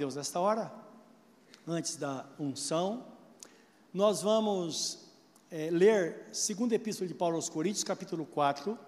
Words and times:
Deus 0.00 0.16
nesta 0.16 0.40
hora, 0.40 0.72
antes 1.68 1.96
da 1.96 2.26
unção, 2.38 3.06
nós 3.92 4.22
vamos 4.22 5.10
é, 5.50 5.68
ler 5.68 6.26
segunda 6.32 6.74
epístola 6.74 7.06
de 7.06 7.12
Paulo 7.12 7.36
aos 7.36 7.50
Coríntios, 7.50 7.84
capítulo 7.84 8.24
4, 8.24 8.78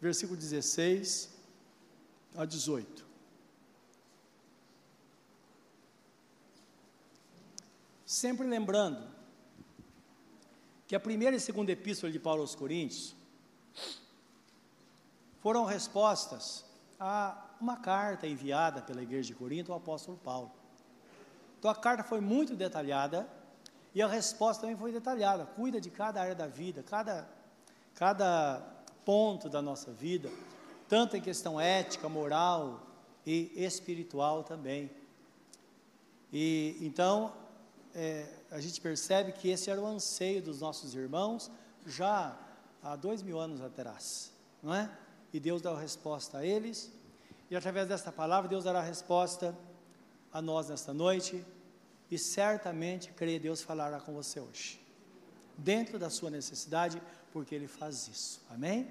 versículo 0.00 0.38
16 0.38 1.28
a 2.36 2.44
18. 2.44 3.04
Sempre 8.06 8.46
lembrando 8.46 9.04
que 10.86 10.94
a 10.94 11.00
primeira 11.00 11.34
e 11.34 11.40
segunda 11.40 11.72
epístola 11.72 12.12
de 12.12 12.20
Paulo 12.20 12.42
aos 12.42 12.54
Coríntios 12.54 13.16
foram 15.40 15.64
respostas 15.64 16.64
a 17.04 17.36
uma 17.60 17.76
carta 17.76 18.28
enviada 18.28 18.80
pela 18.80 19.02
igreja 19.02 19.26
de 19.26 19.34
Corinto 19.34 19.72
ao 19.72 19.78
apóstolo 19.78 20.16
Paulo. 20.18 20.52
Então 21.58 21.68
a 21.68 21.74
carta 21.74 22.04
foi 22.04 22.20
muito 22.20 22.54
detalhada 22.54 23.28
e 23.92 24.00
a 24.00 24.06
resposta 24.06 24.60
também 24.62 24.76
foi 24.76 24.92
detalhada. 24.92 25.44
Cuida 25.44 25.80
de 25.80 25.90
cada 25.90 26.20
área 26.20 26.34
da 26.34 26.46
vida, 26.46 26.80
cada, 26.84 27.28
cada 27.96 28.62
ponto 29.04 29.48
da 29.48 29.60
nossa 29.60 29.90
vida, 29.90 30.30
tanto 30.88 31.16
em 31.16 31.20
questão 31.20 31.60
ética, 31.60 32.08
moral 32.08 32.86
e 33.26 33.50
espiritual 33.56 34.44
também. 34.44 34.88
E 36.32 36.76
então 36.80 37.32
é, 37.96 38.32
a 38.48 38.60
gente 38.60 38.80
percebe 38.80 39.32
que 39.32 39.50
esse 39.50 39.68
era 39.68 39.80
o 39.80 39.86
anseio 39.86 40.40
dos 40.40 40.60
nossos 40.60 40.94
irmãos 40.94 41.50
já 41.84 42.38
há 42.80 42.94
dois 42.94 43.22
mil 43.22 43.40
anos 43.40 43.60
atrás, 43.60 44.32
não 44.62 44.72
é? 44.72 44.88
E 45.32 45.40
Deus 45.40 45.62
dá 45.62 45.70
a 45.70 45.80
resposta 45.80 46.38
a 46.38 46.46
eles, 46.46 46.92
e 47.50 47.56
através 47.56 47.88
desta 47.88 48.12
palavra, 48.12 48.48
Deus 48.48 48.64
dará 48.64 48.80
a 48.80 48.82
resposta 48.82 49.56
a 50.32 50.40
nós 50.40 50.68
nesta 50.68 50.92
noite, 50.92 51.44
e 52.10 52.18
certamente, 52.18 53.10
creio, 53.12 53.40
Deus 53.40 53.62
falará 53.62 54.00
com 54.00 54.12
você 54.12 54.40
hoje, 54.40 54.80
dentro 55.56 55.98
da 55.98 56.10
sua 56.10 56.30
necessidade, 56.30 57.00
porque 57.32 57.54
Ele 57.54 57.66
faz 57.66 58.08
isso, 58.08 58.42
amém? 58.50 58.88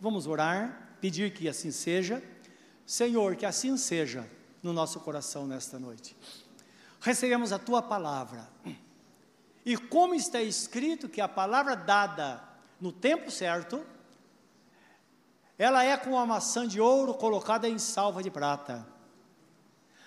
Vamos 0.00 0.26
orar, 0.26 0.96
pedir 1.00 1.32
que 1.32 1.48
assim 1.48 1.70
seja, 1.70 2.22
Senhor, 2.84 3.36
que 3.36 3.46
assim 3.46 3.76
seja 3.76 4.28
no 4.62 4.72
nosso 4.72 5.00
coração 5.00 5.46
nesta 5.46 5.78
noite. 5.78 6.16
Recebemos 7.00 7.52
a 7.52 7.58
tua 7.58 7.82
palavra. 7.82 8.48
E 9.64 9.76
como 9.76 10.14
está 10.14 10.42
escrito 10.42 11.08
que 11.08 11.20
a 11.20 11.28
palavra 11.28 11.74
dada 11.74 12.42
no 12.80 12.92
tempo 12.92 13.30
certo, 13.30 13.84
ela 15.58 15.84
é 15.84 15.96
como 15.96 16.18
a 16.18 16.26
maçã 16.26 16.66
de 16.66 16.80
ouro 16.80 17.14
colocada 17.14 17.68
em 17.68 17.78
salva 17.78 18.22
de 18.22 18.30
prata. 18.30 18.86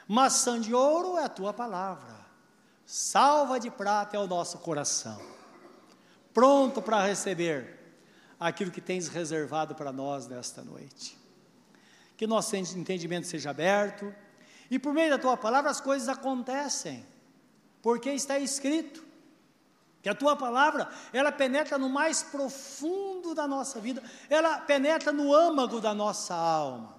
Maçã 0.07 0.59
de 0.59 0.73
ouro 0.73 1.17
é 1.17 1.23
a 1.23 1.29
tua 1.29 1.53
palavra, 1.53 2.15
salva 2.85 3.59
de 3.59 3.69
prata 3.69 4.15
é 4.15 4.19
o 4.19 4.27
nosso 4.27 4.57
coração, 4.59 5.21
pronto 6.33 6.81
para 6.81 7.05
receber 7.05 7.77
aquilo 8.39 8.71
que 8.71 8.79
tens 8.79 9.09
reservado 9.09 9.75
para 9.75 9.91
nós 9.91 10.27
nesta 10.27 10.61
noite. 10.61 11.17
Que 12.15 12.25
nosso 12.25 12.55
entendimento 12.55 13.27
seja 13.27 13.49
aberto 13.49 14.13
e 14.71 14.79
por 14.79 14.93
meio 14.93 15.09
da 15.09 15.17
tua 15.17 15.35
palavra 15.35 15.69
as 15.69 15.81
coisas 15.81 16.07
acontecem, 16.07 17.05
porque 17.81 18.09
está 18.09 18.39
escrito 18.39 19.06
que 20.01 20.09
a 20.09 20.15
tua 20.15 20.35
palavra, 20.35 20.89
ela 21.11 21.31
penetra 21.31 21.77
no 21.77 21.89
mais 21.89 22.23
profundo 22.23 23.33
da 23.33 23.47
nossa 23.47 23.79
vida, 23.79 24.01
ela 24.29 24.59
penetra 24.59 25.11
no 25.11 25.33
âmago 25.33 25.81
da 25.81 25.93
nossa 25.93 26.35
alma. 26.35 26.95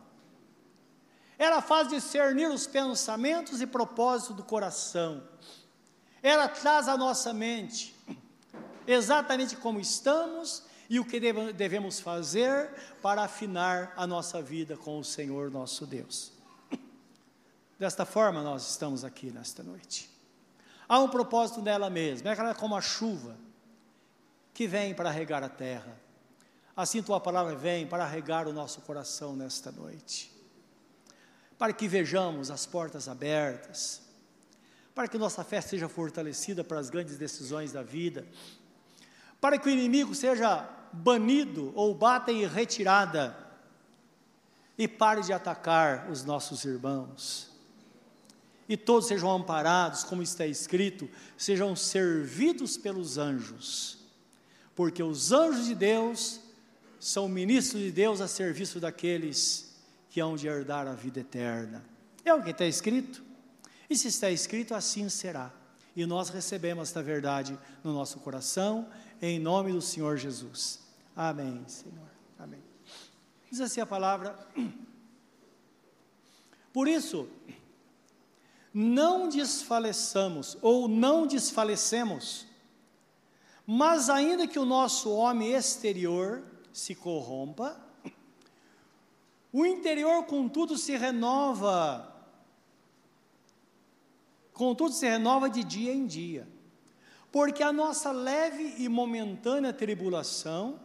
Ela 1.38 1.62
faz 1.62 1.88
discernir 1.88 2.50
os 2.50 2.66
pensamentos 2.66 3.60
e 3.60 3.66
propósitos 3.66 4.36
do 4.36 4.42
coração. 4.42 5.22
Ela 6.22 6.48
traz 6.48 6.88
à 6.88 6.96
nossa 6.96 7.32
mente 7.32 7.94
exatamente 8.86 9.56
como 9.56 9.78
estamos 9.78 10.64
e 10.90 10.98
o 10.98 11.04
que 11.04 11.20
devemos 11.52 12.00
fazer 12.00 12.70
para 13.02 13.22
afinar 13.22 13.92
a 13.96 14.06
nossa 14.06 14.42
vida 14.42 14.76
com 14.76 14.98
o 14.98 15.04
Senhor 15.04 15.50
nosso 15.50 15.86
Deus. 15.86 16.32
Desta 17.78 18.04
forma 18.04 18.42
nós 18.42 18.70
estamos 18.70 19.04
aqui 19.04 19.30
nesta 19.30 19.62
noite. 19.62 20.17
Há 20.88 20.98
um 21.00 21.08
propósito 21.08 21.60
nela 21.60 21.90
mesma, 21.90 22.30
ela 22.30 22.50
é 22.50 22.54
como 22.54 22.74
a 22.74 22.80
chuva 22.80 23.36
que 24.54 24.66
vem 24.66 24.94
para 24.94 25.10
regar 25.10 25.44
a 25.44 25.48
terra. 25.48 25.94
Assim 26.74 27.02
tua 27.02 27.20
palavra 27.20 27.54
vem 27.54 27.86
para 27.86 28.06
regar 28.06 28.48
o 28.48 28.52
nosso 28.52 28.80
coração 28.80 29.36
nesta 29.36 29.70
noite. 29.70 30.32
Para 31.58 31.72
que 31.72 31.86
vejamos 31.86 32.50
as 32.50 32.64
portas 32.64 33.08
abertas, 33.08 34.00
para 34.94 35.08
que 35.08 35.18
nossa 35.18 35.44
fé 35.44 35.60
seja 35.60 35.88
fortalecida 35.88 36.64
para 36.64 36.80
as 36.80 36.88
grandes 36.88 37.18
decisões 37.18 37.72
da 37.72 37.82
vida, 37.82 38.26
para 39.40 39.58
que 39.58 39.68
o 39.68 39.70
inimigo 39.70 40.14
seja 40.14 40.68
banido 40.92 41.72
ou 41.76 41.94
bata 41.94 42.32
em 42.32 42.46
retirada 42.46 43.36
e 44.78 44.88
pare 44.88 45.20
de 45.20 45.32
atacar 45.32 46.08
os 46.10 46.24
nossos 46.24 46.64
irmãos 46.64 47.47
e 48.68 48.76
todos 48.76 49.08
sejam 49.08 49.30
amparados, 49.30 50.04
como 50.04 50.22
está 50.22 50.46
escrito, 50.46 51.08
sejam 51.36 51.74
servidos 51.74 52.76
pelos 52.76 53.16
anjos, 53.16 53.98
porque 54.74 55.02
os 55.02 55.32
anjos 55.32 55.66
de 55.66 55.74
Deus 55.74 56.40
são 57.00 57.28
ministros 57.28 57.82
de 57.82 57.90
Deus 57.90 58.20
a 58.20 58.28
serviço 58.28 58.78
daqueles 58.78 59.74
que 60.10 60.20
hão 60.20 60.36
de 60.36 60.46
herdar 60.46 60.86
a 60.86 60.92
vida 60.92 61.20
eterna. 61.20 61.82
É 62.24 62.34
o 62.34 62.42
que 62.42 62.50
está 62.50 62.66
escrito, 62.66 63.22
e 63.88 63.96
se 63.96 64.08
está 64.08 64.30
escrito, 64.30 64.74
assim 64.74 65.08
será. 65.08 65.50
E 65.96 66.04
nós 66.04 66.28
recebemos 66.28 66.88
esta 66.88 67.02
verdade 67.02 67.58
no 67.82 67.92
nosso 67.92 68.20
coração, 68.20 68.88
em 69.20 69.38
nome 69.38 69.72
do 69.72 69.80
Senhor 69.80 70.16
Jesus. 70.16 70.80
Amém, 71.16 71.64
Senhor. 71.66 72.08
Amém. 72.38 72.62
Diz 73.50 73.60
assim 73.60 73.80
a 73.80 73.86
palavra. 73.86 74.38
Por 76.72 76.86
isso, 76.86 77.28
não 78.72 79.28
desfaleçamos 79.28 80.56
ou 80.60 80.88
não 80.88 81.26
desfalecemos, 81.26 82.46
mas 83.66 84.08
ainda 84.08 84.46
que 84.46 84.58
o 84.58 84.64
nosso 84.64 85.10
homem 85.10 85.52
exterior 85.52 86.42
se 86.72 86.94
corrompa, 86.94 87.80
o 89.52 89.64
interior, 89.64 90.24
contudo, 90.24 90.76
se 90.76 90.96
renova, 90.96 92.14
contudo, 94.52 94.92
se 94.92 95.08
renova 95.08 95.48
de 95.48 95.64
dia 95.64 95.92
em 95.92 96.06
dia, 96.06 96.46
porque 97.32 97.62
a 97.62 97.72
nossa 97.72 98.12
leve 98.12 98.74
e 98.78 98.88
momentânea 98.88 99.72
tribulação 99.72 100.78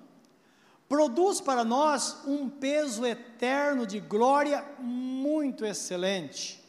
produz 0.87 1.41
para 1.41 1.63
nós 1.63 2.23
um 2.25 2.49
peso 2.49 3.05
eterno 3.05 3.85
de 3.85 3.99
glória 3.99 4.63
muito 4.79 5.65
excelente 5.65 6.62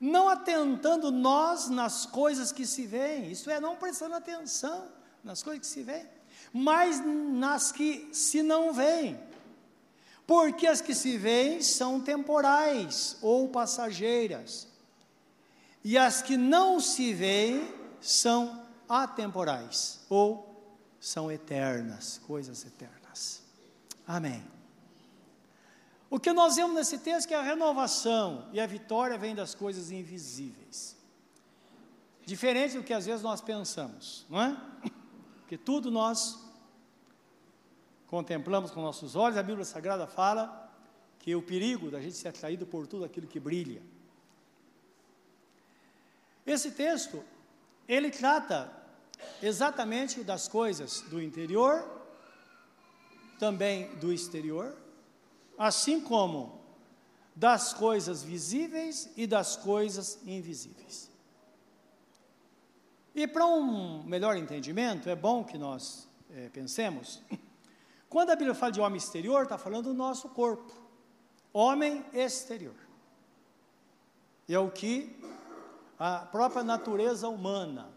não 0.00 0.28
atentando 0.28 1.10
nós 1.10 1.68
nas 1.68 2.06
coisas 2.06 2.52
que 2.52 2.66
se 2.66 2.86
veem, 2.86 3.30
isso 3.30 3.50
é, 3.50 3.60
não 3.60 3.76
prestando 3.76 4.14
atenção 4.14 4.86
nas 5.24 5.42
coisas 5.42 5.66
que 5.66 5.72
se 5.72 5.82
veem, 5.82 6.06
mas 6.52 7.02
nas 7.04 7.72
que 7.72 8.08
se 8.12 8.42
não 8.42 8.72
veem, 8.72 9.18
porque 10.26 10.66
as 10.66 10.80
que 10.80 10.94
se 10.94 11.16
veem 11.18 11.60
são 11.62 12.00
temporais 12.00 13.16
ou 13.20 13.48
passageiras, 13.48 14.68
e 15.82 15.96
as 15.96 16.22
que 16.22 16.36
não 16.36 16.80
se 16.80 17.12
veem 17.12 17.74
são 18.00 18.62
atemporais 18.88 20.00
ou 20.08 20.48
são 21.00 21.30
eternas, 21.30 22.20
coisas 22.26 22.64
eternas. 22.64 23.42
Amém. 24.06 24.57
O 26.10 26.18
que 26.18 26.32
nós 26.32 26.56
vemos 26.56 26.74
nesse 26.74 26.98
texto 26.98 27.26
é 27.26 27.28
que 27.28 27.34
a 27.34 27.42
renovação 27.42 28.48
e 28.52 28.60
a 28.60 28.66
vitória 28.66 29.18
vem 29.18 29.34
das 29.34 29.54
coisas 29.54 29.90
invisíveis. 29.90 30.96
Diferente 32.24 32.76
do 32.76 32.82
que 32.82 32.94
às 32.94 33.06
vezes 33.06 33.22
nós 33.22 33.40
pensamos, 33.40 34.26
não 34.28 34.40
é? 34.40 34.56
Porque 35.40 35.58
tudo 35.58 35.90
nós 35.90 36.38
contemplamos 38.06 38.70
com 38.70 38.80
nossos 38.80 39.16
olhos, 39.16 39.36
a 39.36 39.42
Bíblia 39.42 39.64
Sagrada 39.64 40.06
fala 40.06 40.70
que 41.18 41.34
o 41.34 41.42
perigo 41.42 41.90
da 41.90 42.00
gente 42.00 42.16
ser 42.16 42.28
atraído 42.28 42.66
por 42.66 42.86
tudo 42.86 43.04
aquilo 43.04 43.26
que 43.26 43.38
brilha. 43.38 43.82
Esse 46.46 46.70
texto, 46.70 47.22
ele 47.86 48.10
trata 48.10 48.72
exatamente 49.42 50.24
das 50.24 50.48
coisas 50.48 51.02
do 51.02 51.20
interior, 51.20 51.86
também 53.38 53.94
do 53.96 54.10
exterior, 54.12 54.74
assim 55.58 56.00
como 56.00 56.60
das 57.34 57.74
coisas 57.74 58.22
visíveis 58.22 59.10
e 59.16 59.26
das 59.26 59.56
coisas 59.56 60.18
invisíveis. 60.24 61.10
E 63.14 63.26
para 63.26 63.44
um 63.46 64.02
melhor 64.04 64.36
entendimento, 64.36 65.10
é 65.10 65.16
bom 65.16 65.42
que 65.42 65.58
nós 65.58 66.08
é, 66.30 66.48
pensemos, 66.50 67.20
quando 68.08 68.30
a 68.30 68.36
Bíblia 68.36 68.54
fala 68.54 68.72
de 68.72 68.80
homem 68.80 68.98
exterior, 68.98 69.42
está 69.42 69.58
falando 69.58 69.86
do 69.86 69.94
nosso 69.94 70.28
corpo, 70.28 70.72
homem 71.52 72.04
exterior. 72.12 72.76
é 74.48 74.58
o 74.58 74.70
que 74.70 75.18
a 75.98 76.18
própria 76.20 76.62
natureza 76.62 77.28
humana, 77.28 77.90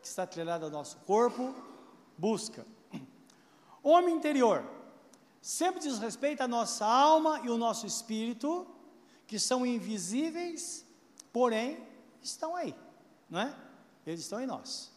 que 0.00 0.06
está 0.06 0.22
atrelada 0.22 0.66
ao 0.66 0.70
nosso 0.70 0.98
corpo, 0.98 1.52
busca. 2.16 2.64
Homem 3.82 4.14
interior, 4.14 4.64
sempre 5.40 5.80
diz 5.80 5.98
respeito 5.98 6.42
à 6.42 6.48
nossa 6.48 6.84
alma 6.84 7.40
e 7.44 7.48
o 7.48 7.56
nosso 7.56 7.86
espírito, 7.86 8.66
que 9.26 9.38
são 9.38 9.64
invisíveis, 9.64 10.84
porém 11.32 11.86
estão 12.22 12.54
aí, 12.54 12.74
não 13.28 13.40
é? 13.40 13.54
Eles 14.06 14.20
estão 14.20 14.40
em 14.40 14.46
nós, 14.46 14.92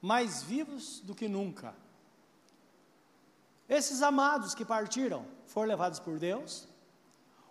mais 0.00 0.42
vivos 0.42 1.00
do 1.00 1.14
que 1.14 1.28
nunca. 1.28 1.74
Esses 3.68 4.02
amados 4.02 4.54
que 4.54 4.64
partiram 4.64 5.24
foram 5.46 5.68
levados 5.68 5.98
por 5.98 6.18
Deus, 6.18 6.68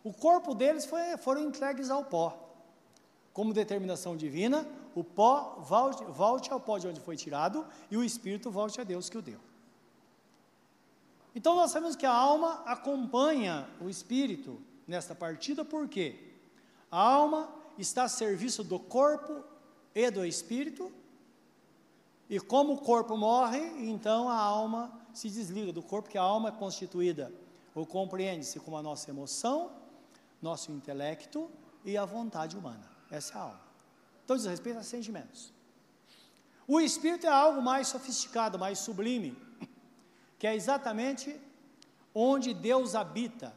o 0.03 0.13
corpo 0.13 0.53
deles 0.53 0.85
foi, 0.85 1.18
foram 1.18 1.44
entregues 1.44 1.89
ao 1.89 2.06
pó. 2.06 2.39
Como 3.31 3.53
determinação 3.53 4.15
divina, 4.15 4.68
o 4.94 5.03
pó 5.03 5.57
volte, 5.59 6.03
volte 6.06 6.51
ao 6.51 6.59
pó 6.59 6.77
de 6.77 6.88
onde 6.88 7.00
foi 7.00 7.15
tirado 7.15 7.65
e 7.89 7.97
o 7.97 8.03
espírito 8.03 8.51
volte 8.51 8.80
a 8.80 8.83
Deus 8.83 9.09
que 9.09 9.18
o 9.18 9.21
deu. 9.21 9.39
Então 11.35 11.56
nós 11.56 11.71
sabemos 11.71 11.95
que 11.95 12.06
a 12.06 12.13
alma 12.13 12.62
acompanha 12.65 13.68
o 13.81 13.89
espírito 13.89 14.62
nesta 14.88 15.15
partida, 15.15 15.65
porque 15.65 16.33
a 16.91 17.00
alma 17.00 17.50
está 17.77 18.03
a 18.03 18.09
serviço 18.09 18.63
do 18.63 18.77
corpo 18.77 19.44
e 19.95 20.09
do 20.12 20.25
espírito, 20.25 20.91
e 22.30 22.39
como 22.39 22.74
o 22.74 22.77
corpo 22.77 23.18
morre, 23.18 23.59
então 23.89 24.30
a 24.30 24.38
alma 24.38 24.91
se 25.13 25.30
desliga 25.30 25.71
do 25.71 25.81
corpo, 25.81 26.09
que 26.09 26.18
a 26.18 26.21
alma 26.21 26.50
é 26.50 26.51
constituída 26.51 27.31
ou 27.75 27.85
compreende-se 27.85 28.59
como 28.59 28.77
a 28.77 28.83
nossa 28.83 29.09
emoção, 29.09 29.71
nosso 30.41 30.71
intelecto 30.71 31.50
e 31.83 31.97
a 31.97 32.06
vontade 32.06 32.56
humana. 32.56 32.89
Essa 33.09 33.33
é 33.33 33.38
a 33.38 33.41
alma. 33.41 33.62
Então 34.24 34.35
diz 34.35 34.45
respeito 34.45 34.80
a 34.80 34.83
sentimentos. 34.83 35.51
O 36.68 36.80
espírito 36.80 37.25
é 37.25 37.30
algo 37.30 37.62
mais 37.62 37.88
sofisticado, 37.88 38.57
mais 38.57 38.80
sublime, 38.80 39.38
que 40.44 40.48
é 40.48 40.54
exatamente 40.54 41.40
onde 42.13 42.54
Deus 42.54 42.95
habita, 42.95 43.56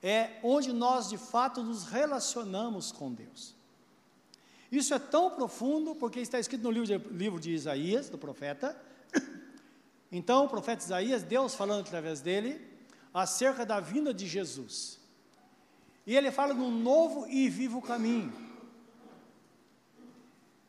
é 0.00 0.38
onde 0.44 0.72
nós 0.72 1.08
de 1.08 1.18
fato 1.18 1.60
nos 1.60 1.86
relacionamos 1.86 2.92
com 2.92 3.12
Deus. 3.12 3.52
Isso 4.70 4.94
é 4.94 4.98
tão 5.00 5.32
profundo 5.32 5.96
porque 5.96 6.20
está 6.20 6.38
escrito 6.38 6.62
no 6.62 6.70
livro 6.70 6.86
de, 6.86 6.98
livro 7.12 7.40
de 7.40 7.50
Isaías, 7.52 8.08
do 8.08 8.16
profeta. 8.16 8.80
Então, 10.10 10.44
o 10.44 10.48
profeta 10.48 10.84
Isaías, 10.84 11.24
Deus 11.24 11.56
falando 11.56 11.80
através 11.80 12.20
dele, 12.20 12.64
acerca 13.12 13.66
da 13.66 13.80
vinda 13.80 14.14
de 14.14 14.26
Jesus. 14.26 15.00
E 16.06 16.16
ele 16.16 16.30
fala 16.30 16.54
de 16.54 16.60
um 16.60 16.70
novo 16.70 17.26
e 17.26 17.48
vivo 17.48 17.82
caminho. 17.82 18.32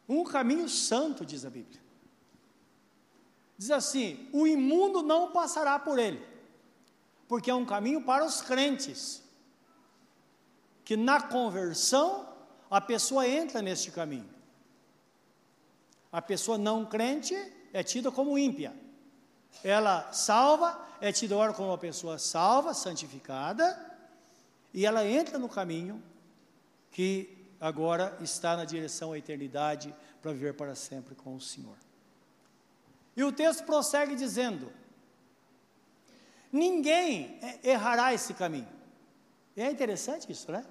Um 0.09 0.23
caminho 0.23 0.67
santo, 0.67 1.23
diz 1.23 1.45
a 1.45 1.51
Bíblia. 1.51 1.79
Diz 3.59 3.71
assim: 3.71 4.29
o 4.31 4.47
imundo 4.47 5.03
não 5.03 5.33
passará 5.33 5.77
por 5.77 5.99
ele, 5.99 6.25
porque 7.27 7.51
é 7.51 7.53
um 7.53 7.65
caminho 7.65 8.01
para 8.01 8.25
os 8.25 8.41
crentes, 8.41 9.21
que 10.85 10.95
na 10.95 11.21
conversão 11.21 12.25
a 12.71 12.79
pessoa 12.79 13.27
entra 13.27 13.61
neste 13.61 13.91
caminho. 13.91 14.29
A 16.09 16.21
pessoa 16.21 16.57
não 16.57 16.85
crente 16.85 17.35
é 17.73 17.83
tida 17.83 18.09
como 18.09 18.37
ímpia. 18.37 18.73
Ela 19.61 20.09
salva, 20.13 20.79
é 21.01 21.11
tida 21.11 21.35
agora 21.35 21.51
como 21.51 21.67
uma 21.67 21.77
pessoa 21.77 22.17
salva, 22.17 22.73
santificada, 22.73 23.77
e 24.73 24.85
ela 24.85 25.05
entra 25.05 25.37
no 25.37 25.49
caminho 25.49 26.01
que 26.91 27.45
agora 27.59 28.17
está 28.21 28.55
na 28.55 28.63
direção 28.63 29.11
à 29.11 29.17
eternidade 29.17 29.93
para 30.21 30.31
viver 30.31 30.53
para 30.53 30.75
sempre 30.75 31.13
com 31.13 31.35
o 31.35 31.41
Senhor. 31.41 31.88
E 33.19 33.23
o 33.23 33.33
texto 33.33 33.65
prossegue 33.65 34.15
dizendo: 34.15 34.71
Ninguém 36.49 37.37
errará 37.61 38.13
esse 38.13 38.33
caminho. 38.33 38.69
E 39.57 39.61
é 39.61 39.69
interessante 39.69 40.31
isso, 40.31 40.49
né? 40.49 40.65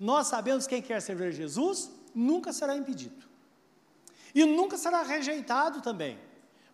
Nós 0.00 0.26
sabemos 0.26 0.66
que 0.66 0.74
quem 0.74 0.82
quer 0.82 1.00
servir 1.00 1.32
Jesus 1.32 1.92
nunca 2.12 2.52
será 2.52 2.76
impedido. 2.76 3.24
E 4.34 4.44
nunca 4.44 4.76
será 4.76 5.04
rejeitado 5.04 5.80
também. 5.80 6.18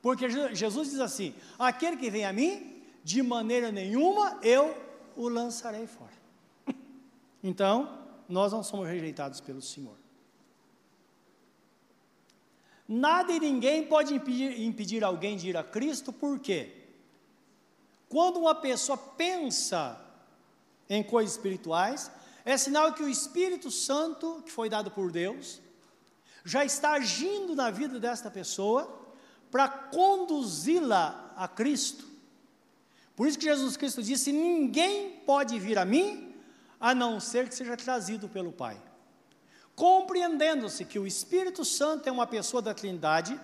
Porque 0.01 0.31
Jesus 0.55 0.93
diz 0.93 1.01
assim: 1.01 1.35
aquele 1.59 1.99
que 1.99 2.09
vem 2.09 2.25
a 2.25 2.33
mim, 2.33 2.83
de 3.05 3.23
maneira 3.23 3.71
nenhuma 3.71 4.39
eu 4.43 4.75
o 5.15 5.29
lançarei 5.29 5.87
fora. 5.87 6.25
Então, 7.43 7.99
nós 8.27 8.51
não 8.51 8.63
somos 8.63 8.89
rejeitados 8.89 9.43
pelo 9.43 9.61
Senhor. 9.61 10.04
Nada 12.87 13.33
e 13.33 13.41
ninguém 13.41 13.87
pode 13.87 14.15
impedir, 14.15 14.61
impedir 14.61 15.03
alguém 15.03 15.37
de 15.37 15.49
ir 15.49 15.57
a 15.57 15.65
Cristo, 15.65 16.13
por 16.13 16.39
quê? 16.39 16.73
Quando 18.09 18.39
uma 18.39 18.55
pessoa 18.55 18.97
pensa 18.97 20.01
em 20.89 21.03
coisas 21.03 21.35
espirituais, 21.35 22.11
é 22.45 22.57
sinal 22.57 22.93
que 22.93 23.03
o 23.03 23.09
Espírito 23.09 23.71
Santo, 23.71 24.43
que 24.45 24.53
foi 24.53 24.69
dado 24.69 24.91
por 24.91 25.11
Deus, 25.11 25.61
já 26.45 26.65
está 26.65 26.93
agindo 26.93 27.55
na 27.55 27.71
vida 27.71 27.99
desta 27.99 28.31
pessoa 28.31 29.03
para 29.51 29.67
conduzi-la 29.67 31.33
a 31.37 31.49
Cristo. 31.49 32.07
Por 33.17 33.27
isso 33.27 33.39
que 33.39 33.47
Jesus 33.47 33.77
Cristo 33.77 34.03
disse: 34.03 34.31
Ninguém 34.31 35.23
pode 35.25 35.59
vir 35.59 35.79
a 35.79 35.85
mim 35.85 36.35
a 36.79 36.95
não 36.95 37.19
ser 37.19 37.49
que 37.49 37.55
seja 37.55 37.77
trazido 37.77 38.29
pelo 38.29 38.53
Pai. 38.53 38.81
Compreendendo-se 39.75 40.85
que 40.85 40.99
o 40.99 41.07
Espírito 41.07 41.65
Santo 41.65 42.09
é 42.09 42.13
uma 42.13 42.27
pessoa 42.27 42.63
da 42.63 42.73
Trindade, 42.73 43.39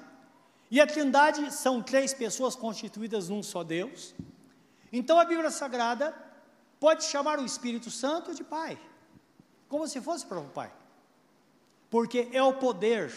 e 0.71 0.81
a 0.81 0.87
Trindade 0.87 1.53
são 1.53 1.82
três 1.82 2.15
pessoas 2.15 2.55
constituídas 2.55 3.29
num 3.29 3.43
só 3.43 3.65
Deus, 3.65 4.15
então 4.93 5.19
a 5.19 5.25
Bíblia 5.25 5.50
Sagrada 5.50 6.15
pode 6.79 7.05
chamar 7.05 7.38
o 7.41 7.44
Espírito 7.44 7.91
Santo 7.91 8.35
de 8.35 8.44
Pai, 8.44 8.81
como 9.69 9.87
se 9.88 10.00
fosse 10.00 10.25
para 10.25 10.38
o 10.38 10.49
Pai, 10.49 10.73
porque 11.88 12.29
é 12.32 12.43
o 12.43 12.55
poder, 12.55 13.12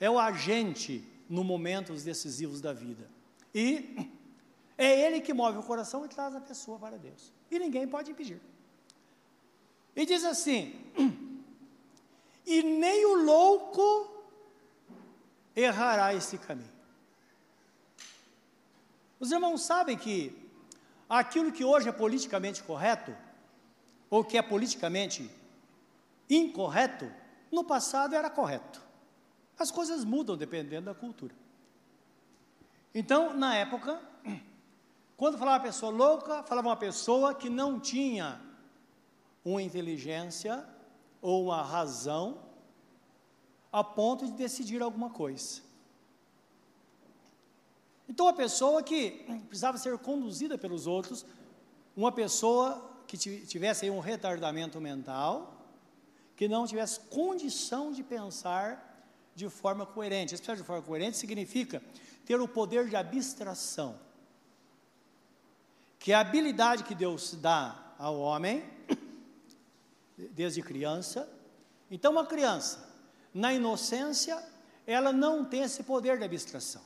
é 0.00 0.10
o 0.10 0.18
agente 0.18 1.04
no 1.28 1.44
momentos 1.44 2.02
decisivos 2.02 2.60
da 2.60 2.72
vida. 2.72 3.08
E 3.54 4.10
é 4.76 5.06
Ele 5.06 5.20
que 5.20 5.32
move 5.32 5.58
o 5.58 5.62
coração 5.62 6.04
e 6.04 6.08
traz 6.08 6.34
a 6.34 6.40
pessoa 6.40 6.78
para 6.78 6.98
Deus. 6.98 7.32
E 7.50 7.58
ninguém 7.58 7.86
pode 7.86 8.10
impedir. 8.10 8.40
E 9.94 10.04
diz 10.04 10.24
assim: 10.24 10.74
e 12.46 12.62
nem 12.62 13.04
o 13.04 13.24
louco 13.24 14.24
errará 15.54 16.14
esse 16.14 16.38
caminho. 16.38 16.70
Os 19.18 19.32
irmãos 19.32 19.62
sabem 19.62 19.96
que 19.96 20.36
aquilo 21.08 21.50
que 21.50 21.64
hoje 21.64 21.88
é 21.88 21.92
politicamente 21.92 22.62
correto, 22.62 23.16
ou 24.08 24.24
que 24.24 24.38
é 24.38 24.42
politicamente 24.42 25.28
incorreto, 26.30 27.10
no 27.50 27.64
passado 27.64 28.14
era 28.14 28.30
correto. 28.30 28.80
As 29.58 29.70
coisas 29.70 30.04
mudam 30.04 30.36
dependendo 30.36 30.86
da 30.86 30.94
cultura. 30.94 31.34
Então, 32.94 33.34
na 33.34 33.54
época, 33.56 34.00
quando 35.16 35.38
falava 35.38 35.64
pessoa 35.64 35.90
louca, 35.90 36.42
falava 36.44 36.68
uma 36.68 36.76
pessoa 36.76 37.34
que 37.34 37.48
não 37.48 37.80
tinha 37.80 38.40
uma 39.44 39.62
inteligência 39.62 40.64
ou 41.26 41.46
uma 41.46 41.60
razão 41.60 42.38
a 43.72 43.82
ponto 43.82 44.24
de 44.26 44.30
decidir 44.30 44.80
alguma 44.80 45.10
coisa. 45.10 45.60
Então, 48.08 48.28
a 48.28 48.32
pessoa 48.32 48.80
que 48.80 49.26
precisava 49.48 49.76
ser 49.76 49.98
conduzida 49.98 50.56
pelos 50.56 50.86
outros, 50.86 51.26
uma 51.96 52.12
pessoa 52.12 52.80
que 53.08 53.18
tivesse 53.18 53.90
um 53.90 53.98
retardamento 53.98 54.80
mental, 54.80 55.66
que 56.36 56.46
não 56.46 56.64
tivesse 56.64 57.00
condição 57.00 57.90
de 57.90 58.04
pensar 58.04 59.04
de 59.34 59.48
forma 59.48 59.84
coerente. 59.84 60.32
Esse 60.32 60.54
de 60.54 60.62
forma 60.62 60.82
coerente 60.82 61.16
significa 61.16 61.82
ter 62.24 62.40
o 62.40 62.46
poder 62.46 62.88
de 62.88 62.94
abstração, 62.94 63.98
que 65.98 66.12
é 66.12 66.14
a 66.14 66.20
habilidade 66.20 66.84
que 66.84 66.94
Deus 66.94 67.34
dá 67.34 67.94
ao 67.98 68.16
homem, 68.16 68.62
desde 70.16 70.62
criança. 70.62 71.28
Então, 71.90 72.12
uma 72.12 72.26
criança, 72.26 72.88
na 73.32 73.52
inocência, 73.52 74.42
ela 74.86 75.12
não 75.12 75.44
tem 75.44 75.62
esse 75.62 75.82
poder 75.82 76.18
de 76.18 76.24
abstração. 76.24 76.82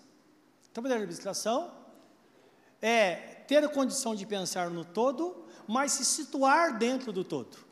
Então, 0.70 0.82
o 0.82 0.84
poder 0.84 0.98
de 0.98 1.04
abstração 1.04 1.72
é 2.80 3.14
ter 3.46 3.64
a 3.64 3.68
condição 3.68 4.14
de 4.14 4.26
pensar 4.26 4.70
no 4.70 4.84
todo, 4.84 5.46
mas 5.66 5.92
se 5.92 6.04
situar 6.04 6.78
dentro 6.78 7.12
do 7.12 7.24
todo 7.24 7.70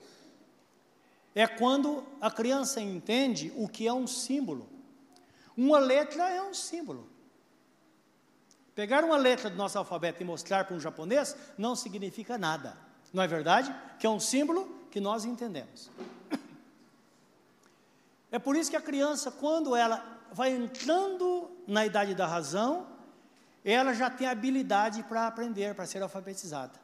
é 1.39 1.47
quando 1.47 2.05
a 2.21 2.33
criança 2.33 2.81
entende 2.81 3.53
o 3.57 3.69
que 3.69 3.87
é 3.87 3.93
um 3.93 4.09
símbolo. 4.09 4.69
Uma 5.57 5.79
letra 5.79 6.29
é 6.29 6.43
um 6.43 6.53
símbolo. 6.53 7.09
Pegar 8.75 9.05
uma 9.05 9.17
letra 9.17 9.49
do 9.49 9.57
nosso 9.57 9.79
alfabeto 9.79 10.21
e 10.21 10.27
mostrar 10.27 10.65
para 10.65 10.75
um 10.75 10.81
japonês 10.81 11.37
não 11.57 11.77
significa 11.77 12.37
nada. 12.37 12.77
Não 13.13 13.23
é 13.23 13.29
verdade? 13.29 13.73
Que 14.01 14.07
é 14.07 14.11
um 14.11 14.19
símbolo 14.19 14.78
que 14.91 15.01
nós 15.01 15.25
entendemos. 15.25 15.91
É 18.31 18.39
por 18.39 18.57
isso 18.57 18.71
que 18.71 18.77
a 18.77 18.81
criança, 18.81 19.31
quando 19.31 19.75
ela 19.75 20.05
vai 20.33 20.51
entrando 20.51 21.51
na 21.67 21.87
idade 21.87 22.15
da 22.15 22.27
razão, 22.27 22.87
ela 23.65 23.95
já 23.95 24.11
tem 24.11 24.27
habilidade 24.27 25.03
para 25.03 25.27
aprender, 25.27 25.75
para 25.75 25.87
ser 25.87 26.03
alfabetizada. 26.03 26.79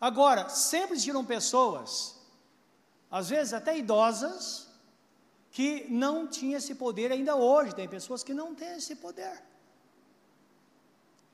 Agora, 0.00 0.48
sempre 0.48 0.92
existiram 0.92 1.24
pessoas, 1.24 2.16
às 3.10 3.28
vezes 3.28 3.52
até 3.52 3.76
idosas, 3.76 4.68
que 5.50 5.86
não 5.88 6.26
tinham 6.26 6.58
esse 6.58 6.74
poder, 6.74 7.10
ainda 7.10 7.34
hoje 7.34 7.74
tem 7.74 7.88
pessoas 7.88 8.22
que 8.22 8.32
não 8.32 8.54
têm 8.54 8.76
esse 8.76 8.94
poder. 8.94 9.42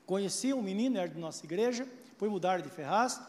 Conheci 0.05 0.53
um 0.53 0.61
menino, 0.61 0.97
era 0.97 1.09
de 1.09 1.19
nossa 1.19 1.45
igreja, 1.45 1.87
foi 2.17 2.29
mudar 2.29 2.61
de 2.61 2.69
Ferraz, 2.69 3.21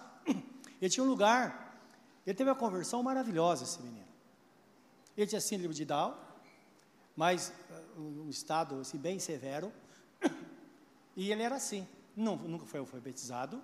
ele 0.86 0.92
tinha 0.92 1.04
um 1.04 1.08
lugar, 1.08 1.80
ele 2.24 2.36
teve 2.36 2.48
uma 2.48 2.56
conversão 2.56 3.02
maravilhosa, 3.02 3.64
esse 3.64 3.82
menino. 3.82 4.06
Ele 5.16 5.26
tinha 5.26 5.40
síndrome 5.40 5.74
de 5.74 5.84
Down, 5.84 6.14
mas 7.16 7.52
uh, 7.96 8.00
um 8.00 8.30
estado 8.30 8.78
assim, 8.80 8.96
bem 8.96 9.18
severo, 9.18 9.72
e 11.16 11.32
ele 11.32 11.42
era 11.42 11.56
assim, 11.56 11.86
não, 12.14 12.36
nunca 12.36 12.66
foi 12.66 12.78
alfabetizado, 12.78 13.60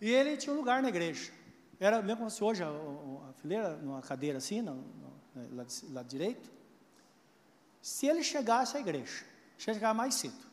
e 0.00 0.08
ele 0.08 0.36
tinha 0.36 0.54
um 0.54 0.56
lugar 0.56 0.82
na 0.82 0.88
igreja. 0.88 1.32
Era 1.78 2.00
mesmo 2.00 2.18
como 2.18 2.30
se 2.30 2.42
hoje 2.44 2.62
a, 2.62 2.68
a, 2.68 3.32
fileira, 3.34 3.76
numa 3.76 4.00
cadeira 4.00 4.38
assim, 4.38 4.62
no, 4.62 4.74
no, 4.74 5.56
lado, 5.56 5.72
lado 5.90 6.08
direito. 6.08 6.50
Se 7.82 8.06
ele 8.06 8.22
chegasse 8.22 8.76
à 8.76 8.80
igreja, 8.80 9.24
chegava 9.58 9.94
mais 9.94 10.14
cedo. 10.14 10.49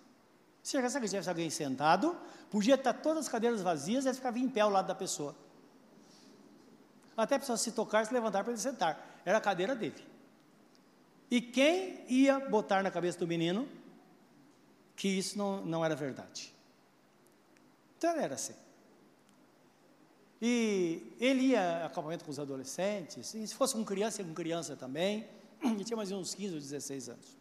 Se 0.68 0.72
tivesse 0.72 1.30
alguém 1.30 1.50
sentado, 1.50 2.14
podia 2.52 2.76
estar 2.76 2.92
todas 2.92 3.20
as 3.20 3.30
cadeiras 3.32 3.62
vazias 3.62 4.04
e 4.04 4.10
ele 4.10 4.16
ficava 4.18 4.38
em 4.38 4.50
pé 4.50 4.60
ao 4.60 4.70
lado 4.70 4.86
da 4.86 4.94
pessoa. 4.94 5.34
Até 7.16 7.36
a 7.36 7.40
pessoa 7.40 7.58
se 7.58 7.72
tocar, 7.72 8.06
se 8.06 8.14
levantar 8.14 8.44
para 8.44 8.52
ele 8.52 8.62
sentar. 8.62 9.22
Era 9.24 9.38
a 9.38 9.42
cadeira 9.42 9.74
dele. 9.74 10.06
E 11.32 11.40
quem 11.40 12.04
ia 12.10 12.38
botar 12.38 12.84
na 12.84 12.92
cabeça 12.92 13.18
do 13.18 13.26
menino 13.26 13.66
que 14.94 15.08
isso 15.08 15.38
não, 15.38 15.66
não 15.66 15.86
era 15.86 15.96
verdade? 15.96 16.54
Então 17.98 18.12
era 18.20 18.36
assim. 18.36 18.56
E 20.42 21.16
ele 21.18 21.44
ia 21.44 21.86
acampamento 21.86 22.26
com 22.26 22.32
os 22.32 22.40
adolescentes, 22.40 23.34
e 23.34 23.48
se 23.48 23.56
fosse 23.56 23.74
com 23.74 23.86
criança, 23.86 24.22
ia 24.22 24.28
com 24.28 24.34
criança 24.34 24.76
também, 24.76 25.30
e 25.80 25.86
tinha 25.86 25.96
mais 25.96 26.12
uns 26.12 26.36
15 26.36 26.56
ou 26.56 26.60
16 26.60 27.08
anos. 27.08 27.38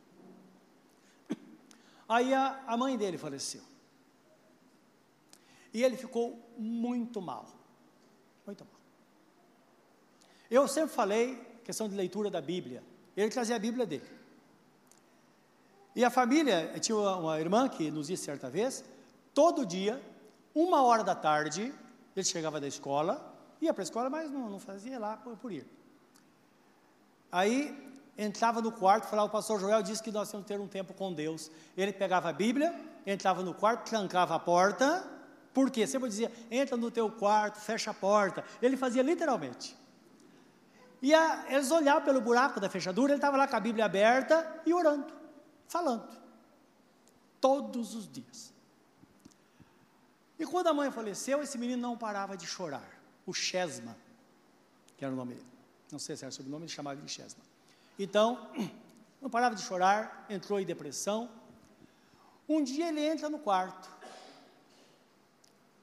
Aí 2.08 2.32
a, 2.32 2.62
a 2.66 2.76
mãe 2.76 2.96
dele 2.96 3.18
faleceu. 3.18 3.62
E 5.72 5.82
ele 5.82 5.96
ficou 5.96 6.38
muito 6.56 7.20
mal. 7.20 7.46
Muito 8.46 8.64
mal. 8.64 8.74
Eu 10.50 10.66
sempre 10.68 10.94
falei 10.94 11.36
questão 11.64 11.88
de 11.88 11.94
leitura 11.94 12.30
da 12.30 12.40
Bíblia. 12.40 12.82
Ele 13.16 13.30
trazia 13.30 13.56
a 13.56 13.58
Bíblia 13.58 13.84
dele. 13.84 14.08
E 15.94 16.04
a 16.04 16.10
família, 16.10 16.78
tinha 16.78 16.96
uma 16.96 17.40
irmã 17.40 17.68
que 17.68 17.90
nos 17.90 18.08
disse 18.08 18.24
certa 18.24 18.50
vez, 18.50 18.84
todo 19.32 19.64
dia, 19.64 20.00
uma 20.54 20.82
hora 20.82 21.02
da 21.02 21.14
tarde, 21.14 21.74
ele 22.14 22.24
chegava 22.24 22.60
da 22.60 22.68
escola, 22.68 23.34
ia 23.60 23.72
para 23.72 23.82
a 23.82 23.84
escola, 23.84 24.10
mas 24.10 24.30
não, 24.30 24.48
não 24.48 24.58
fazia 24.58 24.98
lá 24.98 25.16
por, 25.16 25.36
por, 25.38 25.50
ir. 25.50 25.66
Aí 27.32 27.85
entrava 28.16 28.60
no 28.62 28.72
quarto, 28.72 29.06
falava, 29.06 29.28
o 29.28 29.30
pastor 29.30 29.60
Joel 29.60 29.82
disse 29.82 30.02
que 30.02 30.10
nós 30.10 30.30
temos 30.30 30.46
que 30.46 30.52
ter 30.52 30.60
um 30.60 30.68
tempo 30.68 30.94
com 30.94 31.12
Deus. 31.12 31.50
Ele 31.76 31.92
pegava 31.92 32.28
a 32.28 32.32
Bíblia, 32.32 32.74
entrava 33.06 33.42
no 33.42 33.52
quarto, 33.52 33.88
trancava 33.88 34.34
a 34.34 34.38
porta, 34.38 35.16
por 35.56 35.70
quê? 35.70 35.86
Sempre 35.86 36.10
dizia, 36.10 36.30
entra 36.50 36.76
no 36.76 36.90
teu 36.90 37.10
quarto, 37.10 37.58
fecha 37.58 37.90
a 37.90 37.94
porta. 37.94 38.44
Ele 38.60 38.76
fazia 38.76 39.02
literalmente. 39.02 39.74
E 41.00 41.14
a, 41.14 41.46
eles 41.48 41.70
olhavam 41.70 42.04
pelo 42.04 42.20
buraco 42.20 42.60
da 42.60 42.68
fechadura, 42.68 43.12
ele 43.12 43.16
estava 43.16 43.38
lá 43.38 43.48
com 43.48 43.56
a 43.56 43.60
Bíblia 43.60 43.86
aberta 43.86 44.60
e 44.66 44.74
orando, 44.74 45.14
falando. 45.66 46.14
Todos 47.40 47.94
os 47.94 48.06
dias. 48.06 48.52
E 50.38 50.44
quando 50.44 50.66
a 50.66 50.74
mãe 50.74 50.90
faleceu, 50.90 51.42
esse 51.42 51.56
menino 51.56 51.80
não 51.80 51.96
parava 51.96 52.36
de 52.36 52.46
chorar. 52.46 52.90
O 53.24 53.32
Chesma, 53.32 53.96
que 54.94 55.06
era 55.06 55.14
o 55.14 55.16
nome 55.16 55.36
dele. 55.36 55.46
Não 55.90 55.98
sei 55.98 56.16
se 56.16 56.24
era 56.24 56.30
o 56.30 56.34
sobrenome, 56.34 56.64
ele 56.64 56.72
chamava 56.72 57.00
de 57.00 57.10
Chesma. 57.10 57.42
Então, 57.98 58.50
não 59.20 59.30
parava 59.30 59.54
de 59.54 59.62
chorar, 59.62 60.26
entrou 60.28 60.60
em 60.60 60.66
depressão. 60.66 61.30
Um 62.48 62.62
dia 62.62 62.88
ele 62.88 63.00
entra 63.00 63.28
no 63.28 63.38
quarto 63.38 63.90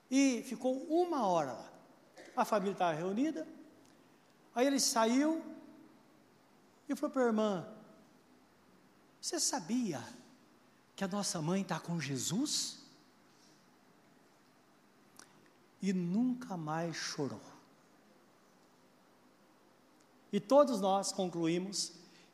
e 0.10 0.44
ficou 0.44 0.78
uma 0.84 1.26
hora 1.28 1.54
lá. 1.54 1.72
A 2.36 2.46
família 2.46 2.74
estava 2.74 2.94
reunida. 2.94 3.48
Aí 4.56 4.66
ele 4.66 4.80
saiu 4.80 5.44
e 6.88 6.96
falou 6.96 7.12
para 7.12 7.24
a 7.24 7.26
irmã: 7.26 7.68
Você 9.20 9.40
sabia 9.40 10.02
que 10.96 11.04
a 11.04 11.08
nossa 11.08 11.42
mãe 11.42 11.62
está 11.62 11.80
com 11.80 12.00
Jesus? 12.00 12.84
e 15.84 15.92
nunca 15.92 16.56
mais 16.56 16.96
chorou. 16.96 17.42
E 20.32 20.40
todos 20.40 20.80
nós 20.80 21.12
concluímos 21.12 21.92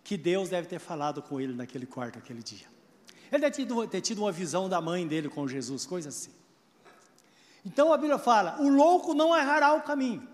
que 0.10 0.18
Deus 0.18 0.50
deve 0.50 0.68
ter 0.68 0.80
falado 0.80 1.22
com 1.22 1.39
ele 1.39 1.54
naquele 1.54 1.86
quarto 1.86 2.18
aquele 2.18 2.42
dia. 2.42 2.66
Ele 3.32 3.42
deve 3.42 3.51
ter 3.51 3.51
tido, 3.51 3.88
ter 3.88 4.01
tido 4.01 4.18
uma 4.24 4.32
visão 4.32 4.68
da 4.68 4.82
mãe 4.82 5.08
dele 5.08 5.30
com 5.30 5.48
Jesus, 5.48 5.86
coisa 5.86 6.10
assim. 6.10 6.32
Então 7.63 7.94
a 7.94 7.98
Bíblia 7.98 8.18
fala: 8.18 8.60
o 8.60 8.70
louco 8.70 9.13
não 9.13 9.38
errará 9.38 9.74
o 9.74 9.84
caminho. 9.84 10.28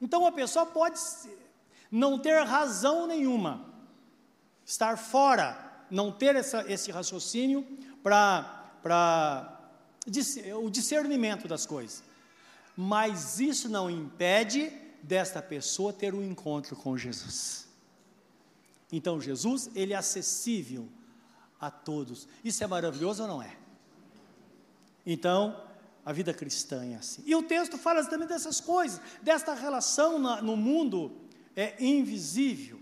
Então 0.00 0.20
uma 0.20 0.30
pessoa 0.30 0.64
pode 0.64 1.00
não 1.90 2.20
ter 2.20 2.44
razão 2.44 3.08
nenhuma, 3.08 3.66
estar 4.64 4.96
fora, 4.96 5.84
não 5.90 6.12
ter 6.12 6.36
essa, 6.36 6.64
esse 6.70 6.92
raciocínio 6.92 7.66
para 8.00 9.58
o 10.62 10.70
discernimento 10.70 11.48
das 11.48 11.66
coisas 11.66 12.04
mas 12.76 13.38
isso 13.38 13.68
não 13.68 13.88
impede 13.88 14.72
desta 15.02 15.40
pessoa 15.40 15.92
ter 15.92 16.14
um 16.14 16.22
encontro 16.22 16.74
com 16.74 16.96
Jesus. 16.96 17.68
Então 18.96 19.20
Jesus, 19.20 19.68
ele 19.74 19.92
é 19.92 19.96
acessível 19.96 20.88
a 21.60 21.68
todos. 21.68 22.28
Isso 22.44 22.62
é 22.62 22.66
maravilhoso 22.66 23.22
ou 23.22 23.28
não 23.28 23.42
é? 23.42 23.56
Então, 25.04 25.60
a 26.04 26.12
vida 26.12 26.32
cristã 26.32 26.84
é 26.84 26.94
assim. 26.94 27.20
E 27.26 27.34
o 27.34 27.42
texto 27.42 27.76
fala 27.76 28.04
também 28.04 28.28
dessas 28.28 28.60
coisas, 28.60 29.00
desta 29.20 29.52
relação 29.52 30.16
na, 30.20 30.40
no 30.40 30.56
mundo 30.56 31.10
é 31.56 31.74
invisível. 31.84 32.80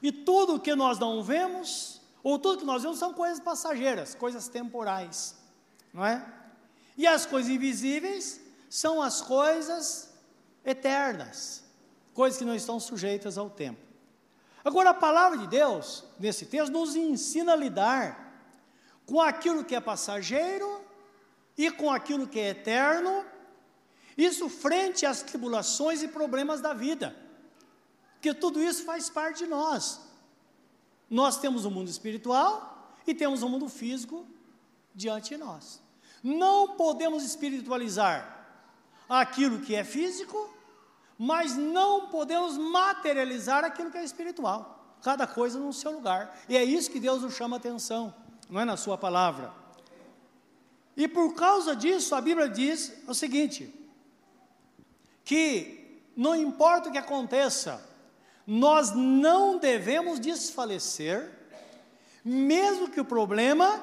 E 0.00 0.12
tudo 0.12 0.60
que 0.60 0.72
nós 0.76 0.96
não 0.96 1.24
vemos, 1.24 2.00
ou 2.22 2.38
tudo 2.38 2.60
que 2.60 2.64
nós 2.64 2.82
vemos, 2.82 3.00
são 3.00 3.12
coisas 3.12 3.40
passageiras, 3.40 4.14
coisas 4.14 4.46
temporais, 4.46 5.34
não 5.92 6.06
é? 6.06 6.24
E 6.96 7.04
as 7.04 7.26
coisas 7.26 7.50
invisíveis 7.50 8.40
são 8.70 9.02
as 9.02 9.20
coisas 9.20 10.14
eternas, 10.64 11.64
coisas 12.14 12.38
que 12.38 12.44
não 12.44 12.54
estão 12.54 12.78
sujeitas 12.78 13.36
ao 13.36 13.50
tempo. 13.50 13.87
Agora, 14.68 14.90
a 14.90 14.94
palavra 14.94 15.38
de 15.38 15.46
Deus, 15.46 16.04
nesse 16.18 16.44
texto, 16.44 16.70
nos 16.70 16.94
ensina 16.94 17.54
a 17.54 17.56
lidar 17.56 18.06
com 19.06 19.18
aquilo 19.18 19.64
que 19.64 19.74
é 19.74 19.80
passageiro 19.80 20.84
e 21.56 21.70
com 21.70 21.90
aquilo 21.90 22.28
que 22.28 22.38
é 22.38 22.50
eterno, 22.50 23.24
isso 24.14 24.46
frente 24.50 25.06
às 25.06 25.22
tribulações 25.22 26.02
e 26.02 26.08
problemas 26.08 26.60
da 26.60 26.74
vida, 26.74 27.16
porque 28.12 28.34
tudo 28.34 28.62
isso 28.62 28.84
faz 28.84 29.08
parte 29.08 29.38
de 29.38 29.46
nós. 29.46 30.02
Nós 31.08 31.38
temos 31.38 31.64
o 31.64 31.68
um 31.68 31.70
mundo 31.70 31.88
espiritual 31.88 32.94
e 33.06 33.14
temos 33.14 33.42
o 33.42 33.46
um 33.46 33.48
mundo 33.48 33.70
físico 33.70 34.26
diante 34.94 35.30
de 35.30 35.38
nós. 35.38 35.80
Não 36.22 36.76
podemos 36.76 37.24
espiritualizar 37.24 38.20
aquilo 39.08 39.60
que 39.60 39.74
é 39.74 39.82
físico, 39.82 40.57
mas 41.18 41.56
não 41.56 42.06
podemos 42.06 42.56
materializar 42.56 43.64
aquilo 43.64 43.90
que 43.90 43.98
é 43.98 44.04
espiritual. 44.04 44.96
Cada 45.02 45.26
coisa 45.26 45.58
no 45.58 45.72
seu 45.72 45.92
lugar. 45.92 46.38
E 46.48 46.56
é 46.56 46.62
isso 46.62 46.90
que 46.90 47.00
Deus 47.00 47.22
nos 47.22 47.34
chama 47.34 47.56
a 47.56 47.58
atenção, 47.58 48.14
não 48.48 48.60
é 48.60 48.64
na 48.64 48.76
sua 48.76 48.96
palavra. 48.96 49.52
E 50.96 51.08
por 51.08 51.34
causa 51.34 51.74
disso, 51.74 52.14
a 52.14 52.20
Bíblia 52.20 52.48
diz 52.48 52.92
o 53.06 53.14
seguinte: 53.14 53.74
que 55.24 56.02
não 56.16 56.34
importa 56.34 56.88
o 56.88 56.92
que 56.92 56.98
aconteça, 56.98 57.84
nós 58.46 58.92
não 58.92 59.58
devemos 59.58 60.18
desfalecer, 60.18 61.30
mesmo 62.24 62.88
que 62.88 63.00
o 63.00 63.04
problema 63.04 63.82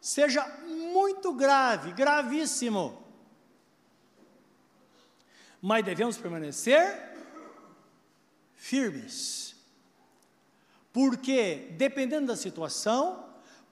seja 0.00 0.44
muito 0.66 1.32
grave, 1.32 1.92
gravíssimo 1.92 3.05
mas 5.66 5.84
devemos 5.84 6.16
permanecer 6.16 7.16
firmes. 8.54 9.56
Porque, 10.92 11.74
dependendo 11.76 12.28
da 12.28 12.36
situação, 12.36 13.28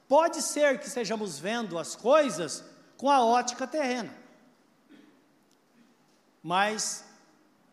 pode 0.09 0.43
ser 0.43 0.81
que 0.81 0.89
estejamos 0.89 1.39
vendo 1.39 1.79
as 1.79 1.95
coisas 1.95 2.65
com 2.97 3.09
a 3.09 3.25
ótica 3.25 3.65
terrena. 3.65 4.13
Mas 6.43 7.05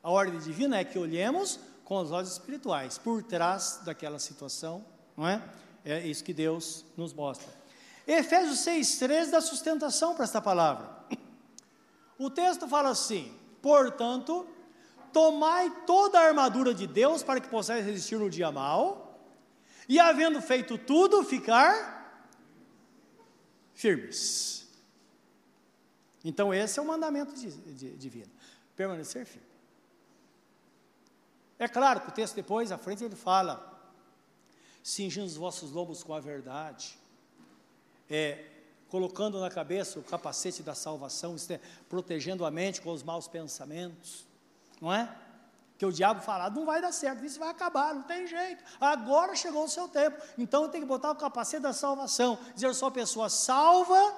A 0.03 0.11
ordem 0.11 0.39
divina 0.39 0.77
é 0.77 0.83
que 0.83 0.99
olhemos 0.99 1.59
com 1.83 1.97
os 1.97 2.11
olhos 2.11 2.31
espirituais, 2.31 2.99
por 2.99 3.23
trás 3.23 3.81
daquela 3.83 4.19
situação, 4.19 4.85
não 5.17 5.27
é? 5.27 5.41
É 5.83 6.05
isso 6.05 6.23
que 6.23 6.33
Deus 6.33 6.85
nos 6.95 7.11
mostra. 7.11 7.51
Efésios 8.07 8.59
6,13 8.59 9.31
dá 9.31 9.41
sustentação 9.41 10.13
para 10.13 10.25
esta 10.25 10.41
palavra. 10.41 10.89
O 12.19 12.29
texto 12.29 12.67
fala 12.67 12.89
assim: 12.89 13.40
portanto, 13.61 14.47
tomai 15.13 15.69
toda 15.85 16.19
a 16.19 16.27
armadura 16.27 16.73
de 16.73 16.87
Deus 16.87 17.23
para 17.23 17.39
que 17.39 17.49
possais 17.49 17.85
resistir 17.85 18.17
no 18.17 18.29
dia 18.29 18.51
mal, 18.51 19.19
e 19.87 19.99
havendo 19.99 20.41
feito 20.41 20.77
tudo, 20.77 21.23
ficar 21.23 22.01
firmes. 23.73 24.67
Então, 26.23 26.53
esse 26.53 26.79
é 26.79 26.81
o 26.81 26.85
mandamento 26.85 27.33
divino: 27.35 28.31
permanecer 28.75 29.25
firme. 29.25 29.47
É 31.57 31.67
claro 31.67 32.01
que 32.01 32.09
o 32.09 32.11
texto 32.11 32.35
depois, 32.35 32.71
à 32.71 32.77
frente, 32.77 33.03
ele 33.03 33.15
fala: 33.15 33.71
cingindo 34.83 35.25
os 35.25 35.35
vossos 35.35 35.71
lombos 35.71 36.03
com 36.03 36.13
a 36.13 36.19
verdade, 36.19 36.97
é, 38.09 38.50
colocando 38.91 39.39
na 39.39 39.49
cabeça 39.49 39.97
o 39.97 40.03
capacete 40.03 40.61
da 40.61 40.75
salvação, 40.75 41.37
é, 41.49 41.59
protegendo 41.87 42.45
a 42.45 42.51
mente 42.51 42.81
com 42.81 42.91
os 42.91 43.01
maus 43.01 43.25
pensamentos, 43.25 44.27
não 44.81 44.91
é? 44.91 45.09
Que 45.77 45.85
o 45.85 45.93
diabo 45.93 46.19
fala, 46.19 46.49
não 46.49 46.65
vai 46.65 46.81
dar 46.81 46.91
certo, 46.91 47.23
isso 47.23 47.39
vai 47.39 47.47
acabar, 47.47 47.95
não 47.95 48.03
tem 48.03 48.27
jeito, 48.27 48.61
agora 48.81 49.33
chegou 49.33 49.63
o 49.63 49.69
seu 49.69 49.87
tempo, 49.87 50.21
então 50.37 50.67
tem 50.67 50.81
que 50.81 50.85
botar 50.85 51.09
o 51.11 51.15
capacete 51.15 51.63
da 51.63 51.71
salvação, 51.71 52.37
dizer, 52.53 52.67
eu 52.67 52.73
sou 52.73 52.89
a 52.89 52.91
pessoa 52.91 53.29
salva 53.29 54.13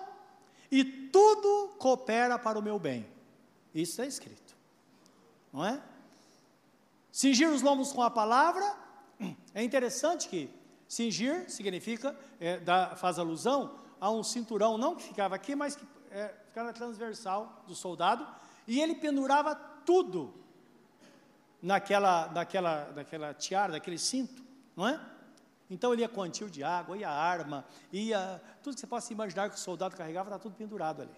e 0.72 0.84
tudo 0.84 1.76
coopera 1.78 2.40
para 2.40 2.58
o 2.58 2.62
meu 2.62 2.80
bem. 2.80 3.08
Isso 3.76 3.92
está 3.92 4.08
escrito, 4.08 4.56
não 5.54 5.64
é? 5.64 5.80
Cingir 7.12 7.48
os 7.48 7.62
lombos 7.62 7.92
com 7.92 8.02
a 8.02 8.10
palavra, 8.10 8.76
é 9.54 9.64
interessante 9.64 10.28
que 10.28 10.50
cingir 10.88 11.48
significa, 11.48 12.18
é, 12.40 12.58
dá, 12.58 12.96
faz 12.96 13.20
alusão 13.20 13.83
a 14.04 14.12
um 14.12 14.22
cinturão, 14.22 14.78
não 14.78 14.98
que 14.98 15.04
ficava 15.04 15.34
aqui, 15.34 15.56
mas 15.56 15.78
que 15.78 15.88
é, 16.12 16.28
ficava 16.48 16.74
transversal 16.74 17.64
do 17.66 17.74
soldado, 17.74 18.28
e 18.68 18.82
ele 18.82 18.96
pendurava 18.96 19.56
tudo 19.56 20.34
naquela, 21.62 22.28
naquela, 22.28 22.92
naquela 22.92 23.34
tiara, 23.34 23.72
daquele 23.72 23.98
cinto, 23.98 24.44
não 24.76 24.86
é? 24.86 25.00
Então 25.70 25.94
ele 25.94 26.02
ia 26.02 26.10
quantil 26.10 26.50
de 26.50 26.66
água, 26.66 26.98
ia 26.98 27.10
arma, 27.10 27.66
ia. 27.94 28.42
Tudo 28.62 28.74
que 28.74 28.82
você 28.82 28.88
possa 28.88 29.14
imaginar 29.14 29.50
que 29.50 29.56
o 29.56 29.60
soldado 29.60 29.96
carregava, 29.96 30.28
está 30.28 30.38
tudo 30.38 30.54
pendurado 30.54 31.04
ali. 31.04 31.16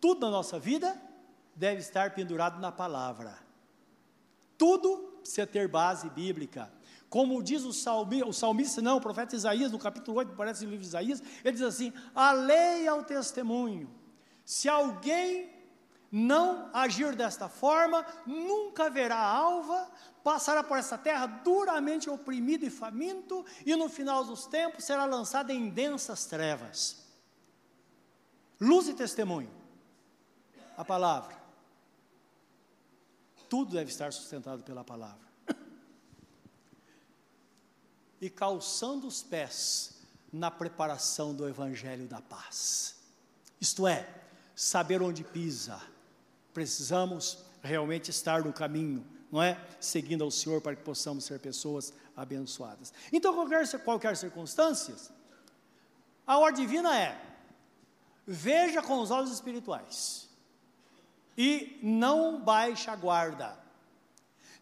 Tudo 0.00 0.26
na 0.26 0.32
nossa 0.32 0.58
vida 0.58 1.00
deve 1.54 1.80
estar 1.80 2.12
pendurado 2.12 2.58
na 2.58 2.72
palavra. 2.72 3.38
Tudo 4.58 5.20
precisa 5.20 5.46
ter 5.46 5.68
base 5.68 6.10
bíblica. 6.10 6.72
Como 7.08 7.42
diz 7.42 7.64
o, 7.64 7.72
salmi, 7.72 8.22
o 8.22 8.32
salmista, 8.32 8.82
não, 8.82 8.98
o 8.98 9.00
profeta 9.00 9.34
Isaías, 9.34 9.72
no 9.72 9.78
capítulo 9.78 10.18
8, 10.18 10.34
parece 10.34 10.64
no 10.64 10.70
livro 10.70 10.82
de 10.82 10.88
Isaías, 10.88 11.22
ele 11.42 11.52
diz 11.52 11.62
assim: 11.62 11.92
a 12.14 12.32
lei 12.32 12.86
é 12.86 12.92
o 12.92 13.02
testemunho. 13.02 13.90
Se 14.44 14.68
alguém 14.68 15.50
não 16.10 16.70
agir 16.72 17.14
desta 17.14 17.48
forma, 17.48 18.04
nunca 18.26 18.90
verá 18.90 19.18
alva, 19.18 19.90
passará 20.22 20.62
por 20.62 20.78
essa 20.78 20.98
terra 20.98 21.26
duramente 21.26 22.10
oprimido 22.10 22.64
e 22.64 22.70
faminto, 22.70 23.44
e 23.64 23.74
no 23.76 23.88
final 23.88 24.24
dos 24.24 24.46
tempos 24.46 24.84
será 24.84 25.04
lançado 25.04 25.50
em 25.50 25.68
densas 25.68 26.26
trevas. 26.26 27.06
Luz 28.60 28.88
e 28.88 28.94
testemunho. 28.94 29.50
A 30.76 30.84
palavra. 30.84 31.36
Tudo 33.48 33.72
deve 33.72 33.90
estar 33.90 34.12
sustentado 34.12 34.62
pela 34.62 34.84
palavra. 34.84 35.27
E 38.20 38.28
calçando 38.28 39.06
os 39.06 39.22
pés 39.22 39.94
na 40.32 40.50
preparação 40.50 41.34
do 41.34 41.48
evangelho 41.48 42.06
da 42.06 42.20
paz. 42.20 42.96
Isto 43.60 43.86
é, 43.86 44.08
saber 44.54 45.02
onde 45.02 45.24
pisa. 45.24 45.80
Precisamos 46.52 47.38
realmente 47.62 48.10
estar 48.10 48.44
no 48.44 48.52
caminho, 48.52 49.06
não 49.30 49.42
é? 49.42 49.60
Seguindo 49.80 50.24
ao 50.24 50.30
Senhor 50.30 50.60
para 50.60 50.76
que 50.76 50.82
possamos 50.82 51.24
ser 51.24 51.38
pessoas 51.38 51.92
abençoadas. 52.16 52.92
Então, 53.12 53.34
qualquer, 53.34 53.66
qualquer 53.84 54.16
circunstância, 54.16 54.94
a 56.26 56.38
ordem 56.38 56.66
divina 56.66 56.98
é: 56.98 57.20
veja 58.26 58.82
com 58.82 59.00
os 59.00 59.10
olhos 59.10 59.32
espirituais 59.32 60.28
e 61.36 61.78
não 61.82 62.40
baixa 62.40 62.92
a 62.92 62.96
guarda. 62.96 63.56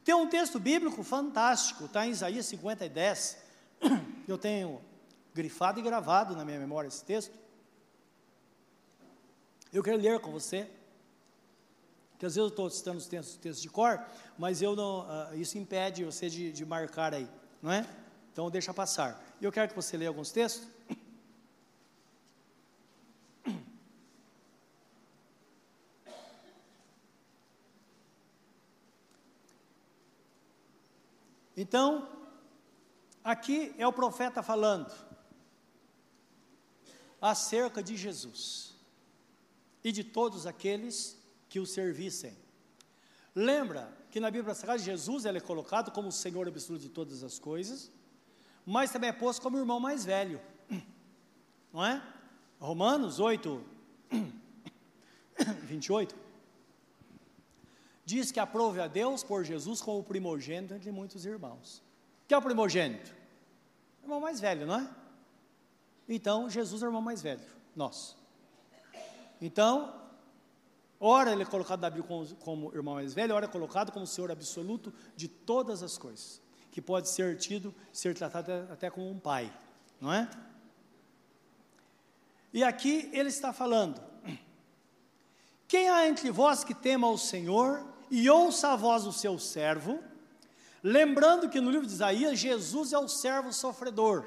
Tem 0.05 0.14
um 0.14 0.29
texto 0.29 0.61
bíblico 0.61 1.03
fantástico, 1.03 1.87
está 1.87 2.07
em 2.07 2.11
Isaías 2.11 2.47
50 2.47 2.85
e 2.85 2.88
10. 2.88 3.45
Eu 4.28 4.36
tenho 4.36 4.80
grifado 5.34 5.78
e 5.78 5.82
gravado 5.82 6.34
na 6.34 6.44
minha 6.44 6.58
memória 6.58 6.88
esse 6.88 7.04
texto. 7.04 7.36
Eu 9.72 9.82
quero 9.82 9.98
ler 9.98 10.18
com 10.20 10.30
você, 10.30 10.68
que 12.18 12.24
às 12.24 12.34
vezes 12.34 12.36
eu 12.36 12.48
estou 12.48 12.70
citando 12.70 12.96
os 12.96 13.06
textos, 13.06 13.36
textos, 13.36 13.62
de 13.62 13.68
cor, 13.68 14.02
mas 14.38 14.62
eu 14.62 14.74
não, 14.74 15.00
uh, 15.00 15.34
isso 15.34 15.58
impede 15.58 16.04
você 16.04 16.30
de, 16.30 16.50
de 16.50 16.64
marcar 16.64 17.12
aí, 17.12 17.28
não 17.60 17.70
é? 17.70 17.86
Então 18.32 18.50
deixa 18.50 18.72
passar. 18.72 19.22
Eu 19.40 19.52
quero 19.52 19.68
que 19.68 19.76
você 19.76 19.96
leia 19.96 20.08
alguns 20.08 20.32
textos. 20.32 20.68
Então, 31.58 32.06
aqui 33.26 33.74
é 33.76 33.86
o 33.86 33.92
profeta 33.92 34.40
falando 34.40 34.90
acerca 37.20 37.82
de 37.82 37.96
Jesus 37.96 38.74
e 39.82 39.90
de 39.90 40.04
todos 40.04 40.46
aqueles 40.46 41.20
que 41.48 41.58
o 41.58 41.66
servissem. 41.66 42.36
Lembra 43.34 43.92
que 44.10 44.20
na 44.20 44.30
Bíblia 44.30 44.54
Sagrada 44.54 44.80
Jesus 44.80 45.24
ele 45.24 45.38
é 45.38 45.40
colocado 45.40 45.90
como 45.90 46.08
o 46.08 46.12
Senhor 46.12 46.46
absoluto 46.46 46.82
de 46.82 46.88
todas 46.88 47.24
as 47.24 47.38
coisas, 47.38 47.90
mas 48.64 48.92
também 48.92 49.10
é 49.10 49.12
posto 49.12 49.42
como 49.42 49.56
o 49.56 49.60
irmão 49.60 49.80
mais 49.80 50.04
velho, 50.04 50.40
não 51.72 51.84
é? 51.84 52.00
Romanos 52.60 53.18
8, 53.18 53.62
28 55.64 56.14
diz 58.06 58.30
que 58.30 58.38
aprove 58.38 58.80
a 58.80 58.86
Deus 58.86 59.24
por 59.24 59.44
Jesus 59.44 59.82
como 59.82 60.02
primogênito 60.04 60.74
entre 60.74 60.92
muitos 60.92 61.26
irmãos. 61.26 61.82
Que 62.28 62.34
é 62.34 62.38
o 62.38 62.42
primogênito? 62.42 63.15
Irmão 64.07 64.21
mais 64.21 64.38
velho, 64.38 64.64
não 64.69 64.77
é? 64.77 64.88
Então, 66.09 66.49
Jesus 66.49 66.81
é 66.81 66.87
o 66.87 66.88
irmão 66.88 67.03
mais 67.03 67.21
velho, 67.21 67.42
nós. 67.75 68.16
Então, 69.40 70.01
ora 71.01 71.33
ele 71.33 71.42
é 71.42 71.45
colocado 71.45 71.81
Bíblia 71.90 72.05
como, 72.05 72.37
como 72.37 72.73
irmão 72.73 72.95
mais 72.95 73.12
velho, 73.12 73.35
ora 73.35 73.47
é 73.47 73.49
colocado 73.49 73.90
como 73.90 74.07
Senhor 74.07 74.31
absoluto 74.31 74.95
de 75.16 75.27
todas 75.27 75.83
as 75.83 75.99
coisas, 75.99 76.40
que 76.71 76.81
pode 76.81 77.09
ser 77.09 77.37
tido, 77.37 77.75
ser 77.92 78.14
tratado 78.14 78.53
até, 78.53 78.73
até 78.73 78.90
como 78.90 79.11
um 79.11 79.19
pai, 79.19 79.53
não 80.01 80.12
é? 80.12 80.31
E 82.53 82.62
aqui 82.62 83.11
ele 83.12 83.29
está 83.29 83.53
falando: 83.53 84.01
quem 85.66 85.90
há 85.90 86.07
entre 86.07 86.31
vós 86.31 86.62
que 86.62 86.77
tema 86.77 87.11
o 87.11 87.19
Senhor 87.19 87.85
e 88.09 88.31
ouça 88.31 88.69
a 88.69 88.77
voz 88.77 89.03
do 89.03 89.12
seu 89.12 89.37
servo, 89.37 90.01
lembrando 90.87 91.49
que 91.49 91.61
no 91.61 91.68
livro 91.68 91.85
de 91.85 91.92
Isaías, 91.92 92.38
Jesus 92.38 92.92
é 92.92 92.99
o 92.99 93.09
servo 93.09 93.53
sofredor, 93.53 94.25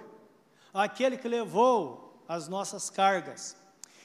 aquele 0.73 1.17
que 1.17 1.27
levou 1.27 2.21
as 2.27 2.49
nossas 2.49 2.89
cargas. 2.89 3.55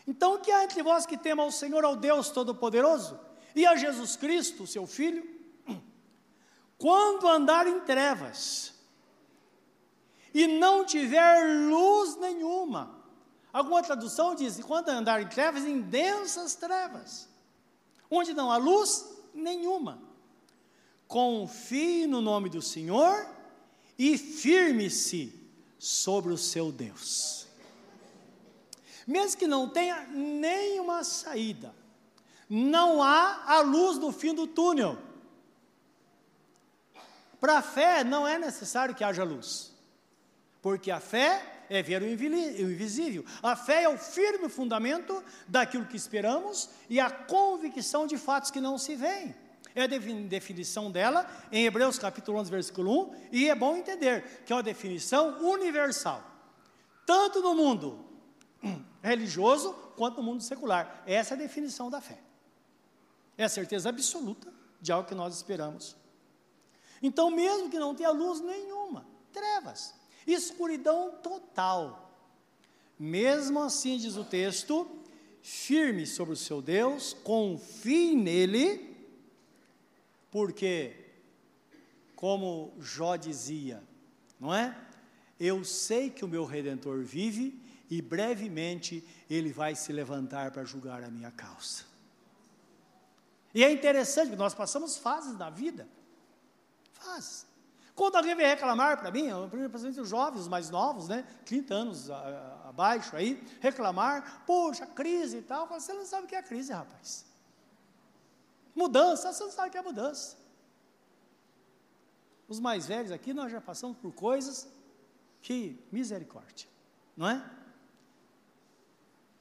Então, 0.06 0.34
o 0.34 0.38
que 0.38 0.52
há 0.52 0.62
entre 0.62 0.80
vós 0.80 1.04
que 1.04 1.18
tema 1.18 1.42
ao 1.42 1.50
Senhor, 1.50 1.84
ao 1.84 1.96
Deus 1.96 2.30
Todo-Poderoso, 2.30 3.18
e 3.56 3.66
a 3.66 3.74
Jesus 3.74 4.14
Cristo, 4.14 4.68
seu 4.68 4.86
Filho? 4.86 5.28
Quando 6.78 7.26
andar 7.26 7.66
em 7.66 7.80
trevas, 7.80 8.72
e 10.32 10.46
não 10.46 10.84
tiver 10.84 11.68
luz 11.68 12.16
nenhuma, 12.16 13.02
alguma 13.52 13.82
tradução 13.82 14.32
diz: 14.36 14.62
quando 14.62 14.90
andar 14.90 15.20
em 15.20 15.26
trevas, 15.26 15.64
em 15.64 15.80
densas 15.80 16.54
trevas, 16.54 17.28
onde 18.08 18.32
não 18.32 18.52
há 18.52 18.58
luz, 18.58 19.12
nenhuma. 19.34 20.13
Confie 21.14 22.08
no 22.08 22.20
nome 22.20 22.50
do 22.50 22.60
Senhor 22.60 23.24
e 23.96 24.18
firme-se 24.18 25.32
sobre 25.78 26.32
o 26.32 26.36
seu 26.36 26.72
Deus. 26.72 27.46
Mesmo 29.06 29.38
que 29.38 29.46
não 29.46 29.68
tenha 29.68 30.08
nenhuma 30.08 31.04
saída, 31.04 31.72
não 32.50 33.00
há 33.00 33.44
a 33.46 33.60
luz 33.60 33.96
no 33.96 34.10
fim 34.10 34.34
do 34.34 34.48
túnel. 34.48 34.98
Para 37.38 37.58
a 37.58 37.62
fé 37.62 38.02
não 38.02 38.26
é 38.26 38.36
necessário 38.36 38.92
que 38.92 39.04
haja 39.04 39.22
luz, 39.22 39.70
porque 40.60 40.90
a 40.90 40.98
fé 40.98 41.64
é 41.70 41.80
ver 41.80 42.02
o 42.02 42.08
invisível. 42.08 43.24
A 43.40 43.54
fé 43.54 43.84
é 43.84 43.88
o 43.88 43.96
firme 43.96 44.48
fundamento 44.48 45.22
daquilo 45.46 45.86
que 45.86 45.96
esperamos 45.96 46.70
e 46.90 46.98
a 46.98 47.08
convicção 47.08 48.04
de 48.04 48.18
fatos 48.18 48.50
que 48.50 48.60
não 48.60 48.76
se 48.76 48.96
veem. 48.96 49.43
É 49.74 49.82
a 49.82 49.86
definição 49.86 50.90
dela 50.90 51.28
em 51.50 51.64
Hebreus 51.64 51.98
capítulo 51.98 52.38
11, 52.38 52.50
versículo 52.50 53.10
1, 53.10 53.14
e 53.32 53.48
é 53.48 53.54
bom 53.54 53.76
entender 53.76 54.44
que 54.46 54.52
é 54.52 54.56
uma 54.56 54.62
definição 54.62 55.40
universal, 55.42 56.22
tanto 57.04 57.40
no 57.40 57.54
mundo 57.54 58.04
religioso 59.02 59.72
quanto 59.96 60.18
no 60.18 60.22
mundo 60.22 60.42
secular. 60.42 61.02
Essa 61.06 61.34
é 61.34 61.36
a 61.36 61.38
definição 61.38 61.90
da 61.90 62.00
fé. 62.00 62.18
É 63.36 63.44
a 63.44 63.48
certeza 63.48 63.88
absoluta 63.88 64.52
de 64.80 64.92
algo 64.92 65.08
que 65.08 65.14
nós 65.14 65.34
esperamos. 65.34 65.96
Então, 67.02 67.30
mesmo 67.30 67.68
que 67.68 67.78
não 67.78 67.94
tenha 67.94 68.10
luz 68.10 68.40
nenhuma, 68.40 69.04
trevas, 69.32 69.94
escuridão 70.26 71.12
total. 71.22 72.16
Mesmo 72.98 73.60
assim, 73.60 73.98
diz 73.98 74.16
o 74.16 74.24
texto, 74.24 74.88
firme 75.42 76.06
sobre 76.06 76.32
o 76.32 76.36
seu 76.36 76.62
Deus, 76.62 77.12
confie 77.24 78.14
nele, 78.14 78.93
porque, 80.34 80.96
como 82.16 82.74
Jó 82.80 83.14
dizia, 83.14 83.80
não 84.40 84.52
é? 84.52 84.76
Eu 85.38 85.64
sei 85.64 86.10
que 86.10 86.24
o 86.24 86.28
meu 86.28 86.44
redentor 86.44 87.04
vive 87.04 87.62
e 87.88 88.02
brevemente 88.02 89.06
ele 89.30 89.52
vai 89.52 89.76
se 89.76 89.92
levantar 89.92 90.50
para 90.50 90.64
julgar 90.64 91.04
a 91.04 91.08
minha 91.08 91.30
causa. 91.30 91.84
E 93.54 93.62
é 93.62 93.70
interessante 93.70 94.30
que 94.30 94.36
nós 94.36 94.52
passamos 94.52 94.96
fases 94.96 95.38
na 95.38 95.50
vida, 95.50 95.88
fases. 96.90 97.46
Quando 97.94 98.16
alguém 98.16 98.34
vem 98.34 98.48
reclamar 98.48 98.98
para 98.98 99.12
mim, 99.12 99.28
principalmente 99.52 100.00
os 100.00 100.08
jovens, 100.08 100.40
os 100.40 100.48
mais 100.48 100.68
novos, 100.68 101.06
né, 101.06 101.24
30 101.46 101.74
anos 101.74 102.10
abaixo 102.10 103.14
aí, 103.14 103.40
reclamar, 103.60 104.42
puxa, 104.44 104.84
crise 104.84 105.36
e 105.36 105.42
tal, 105.42 105.68
você 105.68 105.92
não 105.92 106.04
sabe 106.04 106.24
o 106.24 106.26
que 106.26 106.34
é 106.34 106.42
crise, 106.42 106.72
rapaz. 106.72 107.24
Mudança, 108.74 109.32
você 109.32 109.44
não 109.44 109.50
sabe 109.50 109.68
o 109.68 109.72
que 109.72 109.78
é 109.78 109.82
mudança. 109.82 110.36
Os 112.48 112.60
mais 112.60 112.86
velhos 112.86 113.10
aqui, 113.10 113.32
nós 113.32 113.50
já 113.50 113.60
passamos 113.60 113.96
por 113.96 114.12
coisas 114.12 114.68
que, 115.40 115.78
misericórdia, 115.92 116.68
não 117.16 117.28
é? 117.28 117.50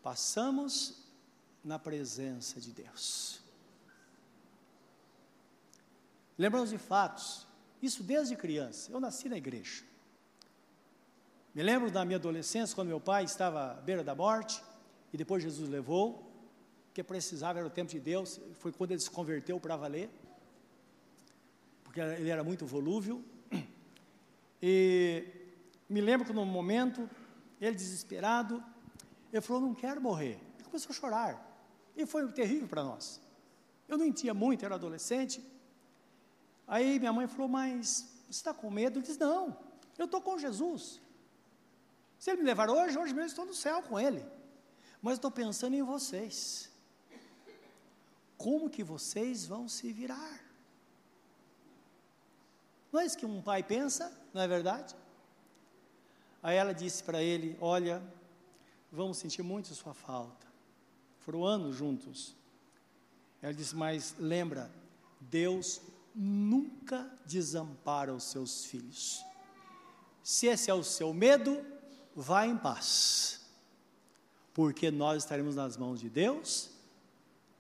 Passamos 0.02 1.04
na 1.64 1.80
presença 1.80 2.60
de 2.60 2.72
Deus. 2.72 3.42
Lembramos 6.38 6.70
de 6.70 6.78
fatos, 6.78 7.48
isso 7.82 8.04
desde 8.04 8.36
criança. 8.36 8.92
Eu 8.92 9.00
nasci 9.00 9.30
na 9.30 9.38
igreja. 9.38 9.84
Me 11.54 11.62
lembro 11.62 11.92
da 11.92 12.04
minha 12.04 12.18
adolescência, 12.18 12.76
quando 12.76 12.88
meu 12.88 13.00
pai 13.00 13.24
estava 13.24 13.72
à 13.72 13.74
beira 13.76 14.04
da 14.04 14.16
morte, 14.16 14.64
e 15.14 15.18
depois 15.18 15.44
Jesus 15.44 15.70
levou, 15.70 16.33
que 16.94 17.04
precisava, 17.04 17.60
era 17.60 17.68
o 17.68 17.72
tempo 17.72 17.92
de 17.92 18.00
Deus, 18.00 18.40
foi 18.60 18.72
quando 18.72 18.92
ele 18.92 19.00
se 19.00 19.10
converteu 19.10 19.60
para 19.60 19.76
valer, 19.76 20.10
porque 21.84 22.00
ele 22.00 22.30
era 22.30 22.44
muito 22.44 22.66
volúvel. 22.66 23.24
E 24.62 25.26
me 25.90 26.00
lembro 26.00 26.26
que 26.26 26.32
no 26.32 26.46
momento, 26.46 27.10
ele 27.60 27.76
desesperado, 27.76 28.64
ele 29.32 29.42
falou: 29.42 29.62
Não 29.62 29.76
quero 29.76 30.00
morrer. 30.00 30.40
Ele 30.56 30.64
começou 30.66 30.92
a 30.92 30.94
chorar. 30.94 31.54
E 31.98 32.06
foi 32.06 32.32
terrível 32.32 32.68
para 32.68 32.84
nós. 32.84 33.22
Eu 33.88 33.98
não 33.98 34.06
entendia 34.06 34.34
muito, 34.34 34.64
era 34.64 34.76
adolescente. 34.76 35.44
Aí 36.68 36.98
minha 36.98 37.12
mãe 37.12 37.28
falou: 37.28 37.48
Mas 37.48 38.10
você 38.26 38.32
está 38.32 38.54
com 38.54 38.72
medo? 38.72 39.00
Eu 39.00 39.04
disse: 39.04 39.20
Não, 39.20 39.58
eu 39.98 40.06
estou 40.06 40.22
com 40.22 40.38
Jesus. 40.38 41.02
Se 42.18 42.32
ele 42.32 42.42
me 42.42 42.48
levar 42.48 42.70
hoje, 42.70 42.98
hoje 42.98 43.14
mesmo 43.14 43.28
estou 43.28 43.46
no 43.46 43.54
céu 43.54 43.82
com 43.82 44.00
ele. 44.00 44.26
Mas 45.02 45.16
estou 45.16 45.30
pensando 45.30 45.76
em 45.76 45.84
vocês. 45.84 46.72
Como 48.38 48.70
que 48.70 48.84
vocês 48.84 49.46
vão 49.46 49.68
se 49.68 49.92
virar? 49.92 50.40
Não 52.92 53.00
é 53.00 53.06
isso 53.06 53.18
que 53.18 53.26
um 53.26 53.42
pai 53.42 53.64
pensa, 53.64 54.12
não 54.34 54.42
é 54.42 54.48
verdade? 54.48 54.96
Aí 56.44 56.58
ela 56.58 56.74
disse 56.74 57.04
para 57.04 57.24
ele: 57.24 57.58
Olha, 57.60 58.04
vamos 58.92 59.18
sentir 59.18 59.42
muito 59.42 59.74
sua 59.74 59.94
falta. 59.94 60.46
Foram 61.20 61.46
anos 61.46 61.76
juntos. 61.76 62.36
Ela 63.42 63.54
disse: 63.54 63.76
Mas 63.76 64.14
lembra, 64.20 64.70
Deus 65.20 65.82
nunca 66.14 67.10
desampara 67.26 68.14
os 68.14 68.26
seus 68.26 68.66
filhos. 68.66 69.26
Se 70.22 70.48
esse 70.48 70.70
é 70.70 70.74
o 70.74 70.84
seu 70.84 71.14
medo, 71.14 71.66
vá 72.16 72.46
em 72.46 72.58
paz, 72.58 73.42
porque 74.54 74.92
nós 74.92 75.24
estaremos 75.24 75.56
nas 75.56 75.78
mãos 75.78 76.00
de 76.00 76.10
Deus. 76.10 76.70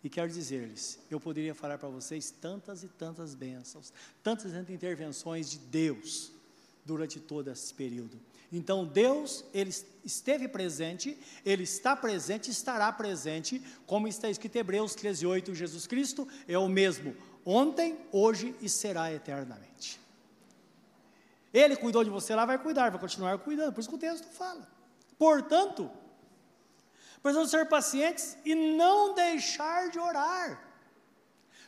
E 0.03 0.09
quero 0.09 0.29
dizer-lhes, 0.29 0.99
eu 1.09 1.19
poderia 1.19 1.55
falar 1.55 1.77
para 1.77 1.87
vocês 1.87 2.29
tantas 2.29 2.83
e 2.83 2.87
tantas 2.89 3.33
bênçãos, 3.33 3.93
tantas 4.21 4.51
e 4.51 4.55
tantas 4.55 4.69
intervenções 4.69 5.49
de 5.49 5.57
Deus 5.57 6.31
durante 6.85 7.19
todo 7.19 7.49
esse 7.49 7.73
período. 7.73 8.19
Então 8.51 8.85
Deus, 8.85 9.45
ele 9.53 9.73
esteve 10.03 10.47
presente, 10.47 11.17
ele 11.45 11.63
está 11.63 11.95
presente, 11.95 12.51
estará 12.51 12.91
presente, 12.91 13.61
como 13.87 14.07
está 14.07 14.29
escrito 14.29 14.57
em 14.57 14.59
Hebreus 14.59 14.93
13:8, 14.93 15.55
Jesus 15.55 15.87
Cristo 15.87 16.27
é 16.47 16.57
o 16.57 16.67
mesmo 16.67 17.15
ontem, 17.45 17.97
hoje 18.11 18.53
e 18.61 18.69
será 18.69 19.11
eternamente. 19.11 19.99
Ele 21.53 21.75
cuidou 21.75 22.03
de 22.03 22.09
você 22.09 22.35
lá, 22.35 22.45
vai 22.45 22.57
cuidar, 22.57 22.89
vai 22.89 22.99
continuar 22.99 23.37
cuidando, 23.37 23.73
por 23.73 23.79
isso 23.79 23.89
que 23.89 23.95
o 23.95 23.99
texto 23.99 24.25
fala. 24.25 24.67
Portanto, 25.17 25.89
precisamos 27.23 27.49
ser 27.49 27.65
pacientes 27.67 28.37
e 28.45 28.53
não 28.53 29.15
deixar 29.15 29.89
de 29.89 29.97
orar. 29.97 30.61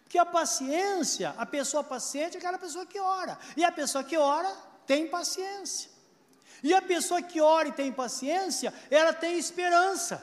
Porque 0.04 0.18
a 0.18 0.26
paciência, 0.26 1.34
a 1.38 1.46
pessoa 1.46 1.84
paciente 1.84 2.36
é 2.36 2.38
aquela 2.38 2.60
pessoa 2.60 2.86
que 2.86 3.00
ora, 3.00 3.40
e 3.58 3.64
a 3.64 3.72
pessoa 3.72 4.04
que 4.04 4.18
ora 4.18 4.54
tem 4.86 5.08
paciência. 5.08 5.90
E 6.62 6.74
a 6.74 6.82
pessoa 6.82 7.22
que 7.22 7.40
ora 7.42 7.70
e 7.70 7.72
tem 7.72 7.92
paciência, 7.92 8.74
ela 8.92 9.14
tem 9.14 9.38
esperança. 9.38 10.22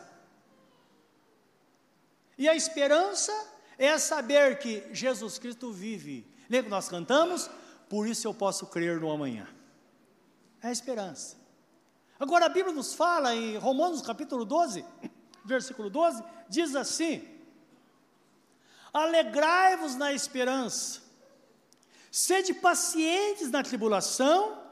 E 2.37 2.49
a 2.49 2.55
esperança 2.55 3.33
é 3.79 3.97
saber 3.99 4.59
que 4.59 4.87
Jesus 4.93 5.39
Cristo 5.39 5.73
vive. 5.73 6.27
Lembra 6.49 6.65
que 6.65 6.71
nós 6.71 6.89
cantamos? 6.89 7.51
Por 7.89 8.07
isso 8.07 8.27
eu 8.27 8.35
posso 8.35 8.67
crer 8.67 9.01
no 9.01 9.11
amanhã. 9.11 9.49
É 10.63 10.69
a 10.69 10.73
esperança. 10.73 11.37
Agora 12.19 12.47
a 12.47 12.49
Bíblia 12.49 12.75
nos 12.75 12.95
fala 12.95 13.35
em 13.35 13.57
Romanos 13.57 14.01
capítulo 14.01 14.45
12, 14.45 14.85
versículo 15.45 15.91
12, 15.91 16.23
diz 16.49 16.75
assim: 16.75 17.29
Alegrai-vos 18.93 19.95
na 19.95 20.13
esperança, 20.13 21.01
sede 22.11 22.55
pacientes 22.55 23.51
na 23.51 23.63
tribulação 23.63 24.63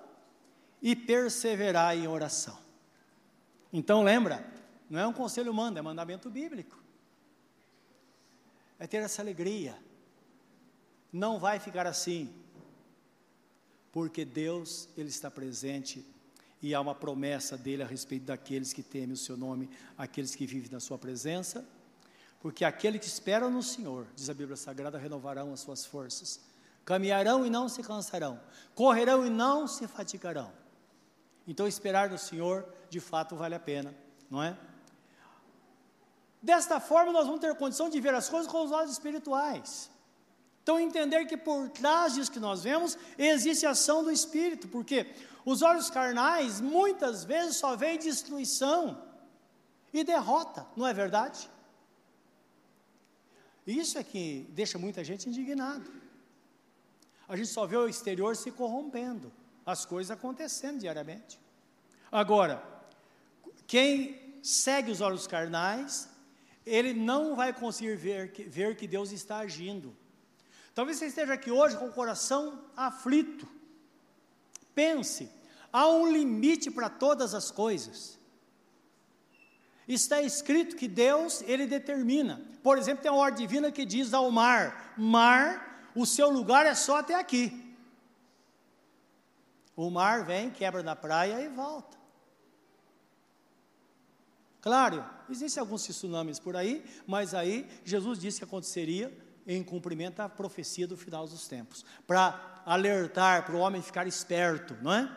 e 0.83 0.95
perseverar 0.95 1.97
em 1.97 2.07
oração. 2.07 2.59
Então 3.73 4.03
lembra, 4.03 4.45
não 4.89 4.99
é 4.99 5.07
um 5.07 5.13
conselho 5.13 5.53
humano, 5.53 5.79
é 5.79 5.83
mandamento 5.83 6.29
bíblico. 6.29 6.79
É 8.79 8.87
ter 8.87 8.99
essa 8.99 9.23
alegria. 9.23 9.79
Não 11.13 11.39
vai 11.39 11.59
ficar 11.59 11.87
assim, 11.87 12.33
porque 13.93 14.25
Deus 14.25 14.89
ele 14.97 15.09
está 15.09 15.31
presente 15.31 16.05
e 16.63 16.75
há 16.75 16.81
uma 16.81 16.95
promessa 16.95 17.57
dele 17.57 17.83
a 17.83 17.87
respeito 17.87 18.27
daqueles 18.27 18.73
que 18.73 18.83
temem 18.83 19.13
o 19.13 19.17
seu 19.17 19.37
nome, 19.37 19.71
aqueles 19.97 20.35
que 20.35 20.47
vivem 20.47 20.71
na 20.71 20.81
sua 20.81 20.99
presença, 20.99 21.65
porque 22.41 22.65
aquele 22.65 22.99
que 22.99 23.07
espera 23.07 23.49
no 23.49 23.63
Senhor, 23.63 24.07
diz 24.15 24.29
a 24.29 24.35
Bíblia 24.35 24.57
Sagrada, 24.57 24.99
renovarão 24.99 25.53
as 25.53 25.61
suas 25.61 25.85
forças, 25.85 26.41
caminharão 26.85 27.47
e 27.47 27.51
não 27.51 27.69
se 27.69 27.83
cansarão, 27.83 28.41
correrão 28.75 29.27
e 29.27 29.31
não 29.31 29.67
se 29.67 29.87
fatigarão. 29.87 30.53
Então, 31.47 31.67
esperar 31.67 32.11
no 32.11 32.19
Senhor, 32.19 32.67
de 32.89 33.01
fato, 33.01 33.35
vale 33.37 33.55
a 33.55 33.61
pena, 33.61 33.95
não 34.31 34.43
é? 34.43 34.57
Desta 36.43 36.81
forma, 36.81 37.13
nós 37.13 37.27
vamos 37.27 37.41
ter 37.41 37.55
condição 37.57 37.91
de 37.91 38.01
ver 38.01 38.15
as 38.15 38.29
coisas 38.29 38.51
com 38.51 38.65
os 38.65 38.71
olhos 38.71 38.93
espirituais. 38.93 39.91
Então, 40.71 40.79
entender 40.79 41.25
que 41.25 41.37
por 41.37 41.69
trás 41.69 42.15
disso 42.15 42.31
que 42.31 42.39
nós 42.39 42.63
vemos, 42.63 42.97
existe 43.19 43.67
a 43.67 43.71
ação 43.71 44.05
do 44.05 44.11
Espírito, 44.11 44.69
porque 44.69 45.05
os 45.45 45.63
olhos 45.63 45.91
carnais, 45.91 46.61
muitas 46.61 47.25
vezes, 47.25 47.57
só 47.57 47.75
veem 47.75 47.99
destruição 47.99 49.03
e 49.93 50.05
derrota, 50.05 50.65
não 50.77 50.87
é 50.87 50.95
verdade? 50.95 51.51
Isso 53.67 53.99
é 53.99 54.05
que 54.05 54.47
deixa 54.51 54.79
muita 54.79 55.03
gente 55.03 55.29
indignado. 55.29 55.91
A 57.27 57.35
gente 57.35 57.49
só 57.49 57.67
vê 57.67 57.77
o 57.77 57.89
exterior 57.89 58.37
se 58.37 58.53
corrompendo 58.53 59.33
as 59.67 59.85
coisas 59.85 60.13
acontecendo 60.13 60.79
diariamente. 60.79 61.37
Agora, 62.13 62.63
quem 63.67 64.39
segue 64.41 64.93
os 64.93 65.01
olhos 65.01 65.27
carnais, 65.27 66.09
ele 66.65 66.95
não 66.95 67.35
vai 67.35 67.53
conseguir 67.53 67.97
ver, 67.97 68.33
ver 68.47 68.77
que 68.77 68.87
Deus 68.87 69.11
está 69.11 69.39
agindo. 69.39 69.97
Talvez 70.75 70.99
você 70.99 71.07
esteja 71.07 71.35
aqui 71.35 71.51
hoje 71.51 71.77
com 71.77 71.87
o 71.87 71.93
coração 71.93 72.65
aflito. 72.77 73.47
Pense, 74.75 75.31
há 75.73 75.89
um 75.89 76.11
limite 76.11 76.71
para 76.71 76.89
todas 76.89 77.35
as 77.35 77.51
coisas. 77.51 78.19
Está 79.87 80.23
escrito 80.23 80.77
que 80.77 80.87
Deus, 80.87 81.43
ele 81.43 81.67
determina. 81.67 82.41
Por 82.63 82.79
exemplo, 82.79 83.03
tem 83.03 83.11
uma 83.11 83.21
ordem 83.21 83.47
divina 83.47 83.73
que 83.73 83.85
diz 83.85 84.15
ao 84.15 84.31
mar: 84.31 84.95
mar, 84.97 85.91
o 85.95 86.07
seu 86.07 86.31
lugar 86.31 86.65
é 86.65 86.75
só 86.75 86.99
até 86.99 87.15
aqui. 87.15 87.75
O 89.75 89.91
mar 89.91 90.25
vem, 90.25 90.51
quebra 90.51 90.83
na 90.83 90.95
praia 90.95 91.41
e 91.43 91.49
volta. 91.49 91.99
Claro, 94.61 95.05
existem 95.29 95.61
alguns 95.61 95.85
tsunamis 95.85 96.39
por 96.39 96.55
aí, 96.55 96.85
mas 97.07 97.35
aí 97.35 97.69
Jesus 97.83 98.19
disse 98.19 98.39
que 98.39 98.45
aconteceria 98.45 99.11
em 99.47 99.63
cumprimento 99.63 100.17
da 100.17 100.29
profecia 100.29 100.87
do 100.87 100.97
final 100.97 101.27
dos 101.27 101.49
tempos, 101.49 101.85
para 102.07 102.63
alertar, 102.65 103.45
para 103.45 103.55
o 103.55 103.59
homem 103.59 103.83
ficar 103.83 104.07
esperto, 104.07 104.77
não 104.83 104.93
é? 104.93 105.17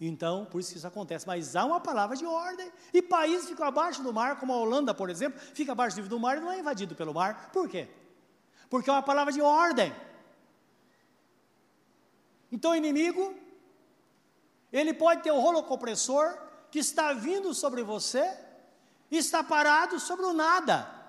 Então, 0.00 0.46
por 0.46 0.60
isso 0.60 0.72
que 0.72 0.78
isso 0.78 0.86
acontece. 0.86 1.26
Mas 1.26 1.54
há 1.54 1.64
uma 1.64 1.78
palavra 1.78 2.16
de 2.16 2.24
ordem. 2.24 2.72
E 2.92 3.02
países 3.02 3.48
ficam 3.48 3.66
abaixo 3.66 4.02
do 4.02 4.12
mar, 4.12 4.38
como 4.40 4.52
a 4.52 4.56
Holanda, 4.56 4.94
por 4.94 5.10
exemplo, 5.10 5.38
fica 5.52 5.72
abaixo 5.72 6.00
do 6.02 6.18
mar 6.18 6.38
e 6.38 6.40
não 6.40 6.50
é 6.50 6.58
invadido 6.58 6.94
pelo 6.94 7.12
mar. 7.12 7.50
Por 7.52 7.68
quê? 7.68 7.86
Porque 8.70 8.88
é 8.88 8.92
uma 8.92 9.02
palavra 9.02 9.32
de 9.32 9.42
ordem. 9.42 9.94
Então, 12.50 12.70
o 12.70 12.74
inimigo, 12.74 13.34
ele 14.72 14.94
pode 14.94 15.22
ter 15.22 15.30
o 15.30 15.38
rolo 15.38 15.62
compressor 15.64 16.36
que 16.70 16.78
está 16.78 17.12
vindo 17.12 17.52
sobre 17.52 17.82
você 17.82 18.38
e 19.10 19.18
está 19.18 19.44
parado 19.44 20.00
sobre 20.00 20.24
o 20.24 20.32
nada. 20.32 20.99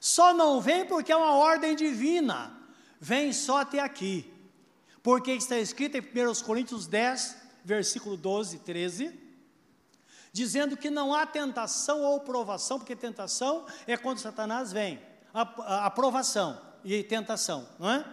Só 0.00 0.32
não 0.32 0.60
vem 0.60 0.84
porque 0.86 1.12
é 1.12 1.16
uma 1.16 1.32
ordem 1.32 1.74
divina. 1.74 2.56
Vem 3.00 3.32
só 3.32 3.58
até 3.58 3.80
aqui. 3.80 4.32
Porque 5.02 5.32
está 5.32 5.58
escrito 5.58 5.96
em 5.96 6.00
1 6.00 6.44
Coríntios 6.44 6.86
10, 6.86 7.36
versículo 7.64 8.16
12, 8.16 8.58
13, 8.58 9.18
dizendo 10.32 10.76
que 10.76 10.90
não 10.90 11.14
há 11.14 11.26
tentação 11.26 12.02
ou 12.02 12.20
provação, 12.20 12.78
porque 12.78 12.94
tentação 12.94 13.66
é 13.86 13.96
quando 13.96 14.18
Satanás 14.18 14.72
vem. 14.72 15.00
Aprovação 15.32 16.60
e 16.84 17.02
tentação, 17.02 17.68
não 17.78 17.90
é? 17.90 18.04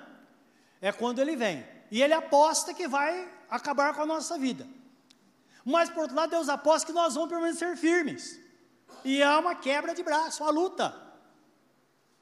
É 0.82 0.92
quando 0.92 1.20
ele 1.20 1.36
vem. 1.36 1.66
E 1.90 2.02
ele 2.02 2.14
aposta 2.14 2.74
que 2.74 2.88
vai 2.88 3.30
acabar 3.50 3.94
com 3.94 4.02
a 4.02 4.06
nossa 4.06 4.38
vida. 4.38 4.68
Mas, 5.64 5.90
por 5.90 6.02
outro 6.02 6.16
lado, 6.16 6.30
Deus 6.30 6.48
aposta 6.48 6.86
que 6.86 6.94
nós 6.94 7.16
vamos 7.16 7.30
permanecer 7.30 7.76
firmes. 7.76 8.40
E 9.04 9.22
há 9.24 9.40
uma 9.40 9.56
quebra 9.56 9.96
de 9.96 10.04
braço, 10.04 10.44
uma 10.44 10.52
luta. 10.52 11.05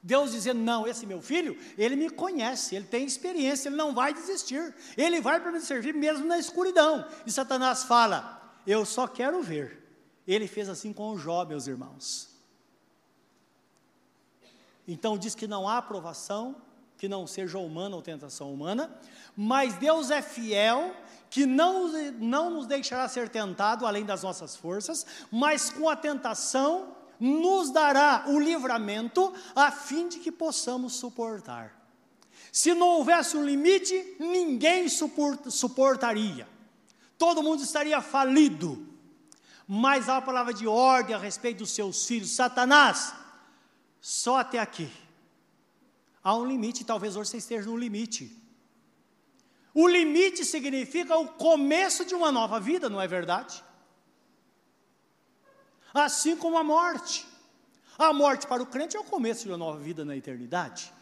Deus 0.06 0.32
dizendo: 0.32 0.60
Não, 0.60 0.86
esse 0.86 1.06
meu 1.06 1.22
filho, 1.22 1.58
ele 1.78 1.96
me 1.96 2.10
conhece, 2.10 2.76
ele 2.76 2.84
tem 2.84 3.06
experiência, 3.06 3.70
ele 3.70 3.76
não 3.76 3.94
vai 3.94 4.12
desistir, 4.12 4.74
ele 4.98 5.18
vai 5.18 5.40
para 5.40 5.50
me 5.50 5.60
servir 5.60 5.94
mesmo 5.94 6.26
na 6.26 6.38
escuridão. 6.38 7.08
E 7.26 7.32
Satanás 7.32 7.84
fala: 7.84 8.54
Eu 8.66 8.84
só 8.84 9.08
quero 9.08 9.42
ver. 9.42 9.82
Ele 10.28 10.46
fez 10.46 10.68
assim 10.68 10.92
com 10.92 11.10
o 11.10 11.18
Jó, 11.18 11.46
meus 11.46 11.66
irmãos. 11.66 12.28
Então 14.86 15.16
diz 15.16 15.34
que 15.34 15.46
não 15.46 15.66
há 15.66 15.78
aprovação, 15.78 16.56
que 16.98 17.08
não 17.08 17.26
seja 17.26 17.56
humana 17.56 17.96
ou 17.96 18.02
tentação 18.02 18.52
humana, 18.52 18.94
mas 19.34 19.74
Deus 19.76 20.10
é 20.10 20.20
fiel, 20.20 20.94
que 21.30 21.46
não, 21.46 21.88
não 22.12 22.50
nos 22.50 22.66
deixará 22.66 23.08
ser 23.08 23.30
tentado 23.30 23.86
além 23.86 24.04
das 24.04 24.22
nossas 24.22 24.54
forças, 24.54 25.06
mas 25.32 25.70
com 25.70 25.88
a 25.88 25.96
tentação 25.96 26.94
nos 27.24 27.70
dará 27.70 28.24
o 28.28 28.38
livramento 28.38 29.32
a 29.56 29.70
fim 29.70 30.08
de 30.08 30.18
que 30.18 30.30
possamos 30.30 30.92
suportar. 30.92 31.74
Se 32.52 32.74
não 32.74 32.86
houvesse 32.88 33.34
um 33.34 33.44
limite, 33.44 34.16
ninguém 34.20 34.86
suportaria. 34.88 36.46
Todo 37.16 37.42
mundo 37.42 37.62
estaria 37.62 38.00
falido. 38.02 38.86
Mas 39.66 40.06
há 40.06 40.16
uma 40.16 40.22
palavra 40.22 40.52
de 40.52 40.66
ordem 40.66 41.16
a 41.16 41.18
respeito 41.18 41.58
dos 41.58 41.70
seus 41.70 42.06
filhos. 42.06 42.32
Satanás, 42.32 43.14
só 44.02 44.36
até 44.36 44.58
aqui. 44.58 44.92
Há 46.22 46.36
um 46.36 46.44
limite, 46.44 46.84
talvez 46.84 47.16
hoje 47.16 47.30
você 47.30 47.38
esteja 47.38 47.70
no 47.70 47.76
limite. 47.76 48.36
O 49.72 49.88
limite 49.88 50.44
significa 50.44 51.16
o 51.16 51.28
começo 51.28 52.04
de 52.04 52.14
uma 52.14 52.30
nova 52.30 52.60
vida, 52.60 52.90
não 52.90 53.00
é 53.00 53.08
verdade? 53.08 53.64
Assim 55.94 56.36
como 56.36 56.58
a 56.58 56.64
morte. 56.64 57.26
A 57.96 58.12
morte 58.12 58.46
para 58.46 58.62
o 58.62 58.66
crente 58.66 58.96
é 58.96 59.00
o 59.00 59.04
começo 59.04 59.44
de 59.44 59.50
uma 59.50 59.56
nova 59.56 59.78
vida 59.78 60.04
na 60.04 60.16
eternidade. 60.16 60.92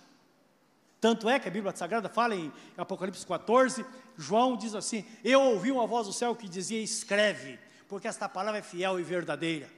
Tanto 1.01 1.29
é 1.29 1.41
que 1.41 1.49
a 1.49 1.51
Bíblia 1.51 1.75
Sagrada 1.75 2.09
fala 2.09 2.37
em 2.37 2.53
Apocalipse 2.77 3.27
14, 3.27 3.85
João 4.17 4.57
diz 4.57 4.75
assim: 4.75 5.05
Eu 5.25 5.41
ouvi 5.41 5.73
uma 5.73 5.87
voz 5.87 6.07
do 6.07 6.13
céu 6.13 6.37
que 6.37 6.49
dizia: 6.49 6.81
Escreve, 6.81 7.59
porque 7.89 8.07
esta 8.07 8.29
palavra 8.29 8.61
é 8.61 8.63
fiel 8.63 9.01
e 9.01 9.03
verdadeira. 9.03 9.69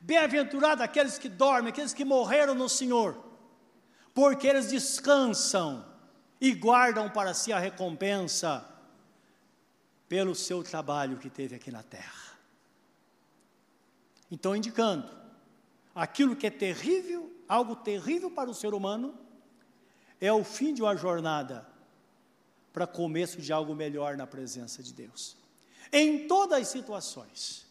Bem-aventurado 0.00 0.82
aqueles 0.82 1.18
que 1.18 1.28
dormem, 1.28 1.68
aqueles 1.68 1.92
que 1.92 2.04
morreram 2.04 2.54
no 2.54 2.68
Senhor, 2.68 3.16
porque 4.14 4.46
eles 4.46 4.68
descansam 4.68 5.84
e 6.40 6.52
guardam 6.52 7.08
para 7.10 7.32
si 7.32 7.52
a 7.52 7.58
recompensa 7.58 8.66
pelo 10.08 10.34
seu 10.34 10.62
trabalho 10.62 11.18
que 11.18 11.30
teve 11.30 11.54
aqui 11.54 11.70
na 11.70 11.82
terra. 11.82 12.25
Então, 14.30 14.56
indicando 14.56 15.08
aquilo 15.94 16.36
que 16.36 16.46
é 16.46 16.50
terrível, 16.50 17.32
algo 17.48 17.76
terrível 17.76 18.30
para 18.30 18.50
o 18.50 18.54
ser 18.54 18.74
humano, 18.74 19.14
é 20.20 20.32
o 20.32 20.42
fim 20.42 20.74
de 20.74 20.82
uma 20.82 20.96
jornada 20.96 21.66
para 22.72 22.86
começo 22.86 23.40
de 23.40 23.52
algo 23.52 23.74
melhor 23.74 24.16
na 24.16 24.26
presença 24.26 24.82
de 24.82 24.92
Deus. 24.92 25.36
Em 25.92 26.26
todas 26.26 26.60
as 26.60 26.68
situações. 26.68 27.64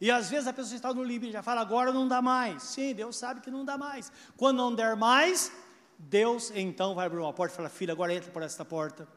E 0.00 0.10
às 0.10 0.28
vezes 0.28 0.46
a 0.46 0.52
pessoa 0.52 0.76
está 0.76 0.92
no 0.92 1.02
limite, 1.02 1.32
já 1.32 1.42
fala, 1.42 1.62
agora 1.62 1.92
não 1.92 2.06
dá 2.06 2.20
mais. 2.20 2.62
Sim, 2.62 2.94
Deus 2.94 3.16
sabe 3.16 3.40
que 3.40 3.50
não 3.50 3.64
dá 3.64 3.78
mais. 3.78 4.12
Quando 4.36 4.58
não 4.58 4.74
der 4.74 4.94
mais, 4.94 5.50
Deus 5.98 6.52
então 6.54 6.94
vai 6.94 7.06
abrir 7.06 7.18
uma 7.18 7.32
porta 7.32 7.54
e 7.54 7.56
fala, 7.56 7.68
filha, 7.68 7.92
agora 7.92 8.14
entra 8.14 8.30
por 8.30 8.42
esta 8.42 8.64
porta 8.64 9.08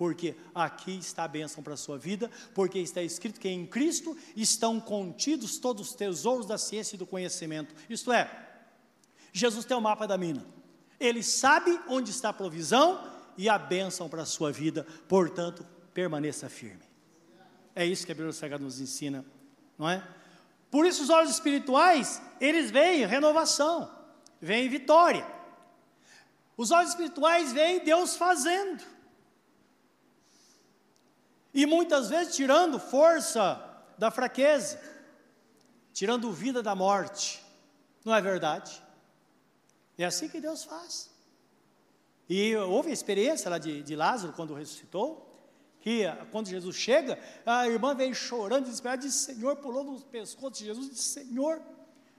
porque 0.00 0.34
aqui 0.54 0.96
está 0.96 1.24
a 1.24 1.28
bênção 1.28 1.62
para 1.62 1.74
a 1.74 1.76
sua 1.76 1.98
vida, 1.98 2.30
porque 2.54 2.78
está 2.78 3.02
escrito 3.02 3.38
que 3.38 3.50
em 3.50 3.66
Cristo 3.66 4.16
estão 4.34 4.80
contidos 4.80 5.58
todos 5.58 5.90
os 5.90 5.94
tesouros 5.94 6.46
da 6.46 6.56
ciência 6.56 6.96
e 6.96 6.98
do 6.98 7.04
conhecimento. 7.04 7.74
Isto 7.86 8.10
é, 8.10 8.30
Jesus 9.30 9.66
tem 9.66 9.76
o 9.76 9.80
mapa 9.80 10.06
da 10.06 10.16
mina, 10.16 10.42
ele 10.98 11.22
sabe 11.22 11.78
onde 11.86 12.12
está 12.12 12.30
a 12.30 12.32
provisão 12.32 13.12
e 13.36 13.46
a 13.46 13.58
bênção 13.58 14.08
para 14.08 14.22
a 14.22 14.24
sua 14.24 14.50
vida, 14.50 14.86
portanto, 15.06 15.66
permaneça 15.92 16.48
firme. 16.48 16.80
É 17.74 17.84
isso 17.84 18.06
que 18.06 18.12
a 18.12 18.14
Bíblia 18.14 18.32
Sagrada 18.32 18.64
nos 18.64 18.80
ensina, 18.80 19.22
não 19.76 19.86
é? 19.86 20.02
Por 20.70 20.86
isso, 20.86 21.02
os 21.02 21.10
olhos 21.10 21.32
espirituais, 21.32 22.22
eles 22.40 22.70
veem 22.70 23.04
renovação, 23.04 23.94
veem 24.40 24.66
vitória. 24.66 25.26
Os 26.56 26.70
olhos 26.70 26.88
espirituais 26.88 27.52
veem 27.52 27.84
Deus 27.84 28.16
fazendo. 28.16 28.98
E 31.52 31.66
muitas 31.66 32.08
vezes 32.08 32.34
tirando 32.34 32.78
força 32.78 33.60
da 33.98 34.10
fraqueza, 34.10 34.80
tirando 35.92 36.32
vida 36.32 36.62
da 36.62 36.74
morte. 36.74 37.44
Não 38.04 38.14
é 38.14 38.20
verdade? 38.20 38.82
É 39.98 40.04
assim 40.04 40.28
que 40.28 40.40
Deus 40.40 40.64
faz. 40.64 41.10
E 42.28 42.56
houve 42.56 42.90
a 42.90 42.92
experiência 42.92 43.50
lá 43.50 43.58
de, 43.58 43.82
de 43.82 43.96
Lázaro, 43.96 44.32
quando 44.32 44.54
ressuscitou, 44.54 45.26
que 45.80 46.04
quando 46.30 46.46
Jesus 46.46 46.76
chega, 46.76 47.18
a 47.44 47.66
irmã 47.66 47.94
veio 47.94 48.14
chorando, 48.14 48.64
desesperada, 48.64 49.02
disse, 49.02 49.34
Senhor, 49.34 49.56
pulou 49.56 49.82
no 49.82 50.00
pescoço 50.00 50.58
de 50.58 50.66
Jesus, 50.66 50.98
Senhor, 51.00 51.60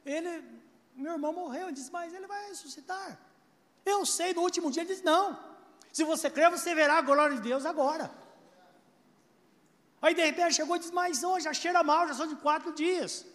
ele, 0.05 0.43
meu 0.95 1.13
irmão 1.13 1.31
morreu, 1.31 1.69
ele 1.69 1.81
mas 1.91 2.13
ele 2.13 2.27
vai 2.27 2.49
ressuscitar. 2.49 3.19
Eu 3.85 4.05
sei, 4.05 4.33
no 4.33 4.41
último 4.41 4.69
dia 4.69 4.83
ele 4.83 4.89
disse, 4.89 5.05
não, 5.05 5.39
se 5.91 6.03
você 6.03 6.29
crer, 6.29 6.49
você 6.49 6.75
verá 6.75 6.97
a 6.97 7.01
glória 7.01 7.35
de 7.35 7.41
Deus 7.41 7.65
agora. 7.65 8.11
Aí 10.01 10.15
de 10.15 10.23
repente 10.23 10.55
chegou 10.55 10.75
e 10.75 10.79
disse: 10.79 10.93
Mas 10.93 11.21
não, 11.21 11.39
já 11.39 11.53
cheira 11.53 11.83
mal, 11.83 12.07
já 12.07 12.13
são 12.13 12.27
de 12.27 12.35
quatro 12.35 12.73
dias. 12.73 13.25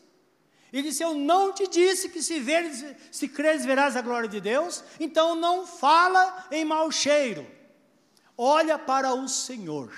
Ele 0.72 0.83
disse: 0.88 1.02
Eu 1.02 1.14
não 1.14 1.52
te 1.52 1.66
disse 1.68 2.09
que 2.09 2.22
se, 2.22 2.40
veres, 2.40 2.85
se 3.11 3.29
creres 3.29 3.64
verás 3.64 3.96
a 3.96 4.02
glória 4.02 4.29
de 4.29 4.40
Deus, 4.40 4.83
então 4.98 5.35
não 5.35 5.66
fala 5.66 6.46
em 6.50 6.64
mau 6.64 6.90
cheiro. 6.90 7.46
Olha 8.37 8.79
para 8.79 9.14
o 9.14 9.29
Senhor, 9.29 9.94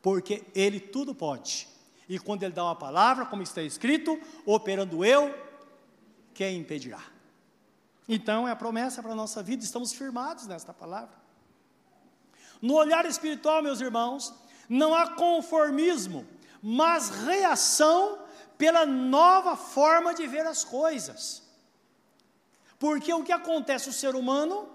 porque 0.00 0.44
Ele 0.54 0.78
tudo 0.78 1.14
pode. 1.14 1.68
E 2.08 2.18
quando 2.18 2.42
Ele 2.42 2.52
dá 2.52 2.64
uma 2.64 2.76
palavra, 2.76 3.26
como 3.26 3.42
está 3.42 3.62
escrito, 3.62 4.18
operando 4.46 5.04
eu, 5.04 5.34
quem 6.32 6.58
impedirá? 6.58 7.02
Então 8.08 8.46
é 8.46 8.52
a 8.52 8.56
promessa 8.56 9.02
para 9.02 9.12
a 9.12 9.16
nossa 9.16 9.42
vida, 9.42 9.64
estamos 9.64 9.92
firmados 9.92 10.46
nesta 10.46 10.72
palavra. 10.72 11.24
No 12.60 12.74
olhar 12.74 13.04
espiritual, 13.04 13.62
meus 13.62 13.80
irmãos, 13.80 14.32
não 14.68 14.94
há 14.94 15.10
conformismo, 15.10 16.26
mas 16.62 17.10
reação 17.10 18.18
pela 18.56 18.86
nova 18.86 19.56
forma 19.56 20.14
de 20.14 20.26
ver 20.26 20.46
as 20.46 20.64
coisas. 20.64 21.42
Porque 22.78 23.12
o 23.12 23.24
que 23.24 23.32
acontece 23.32 23.88
o 23.88 23.92
ser 23.92 24.14
humano, 24.14 24.68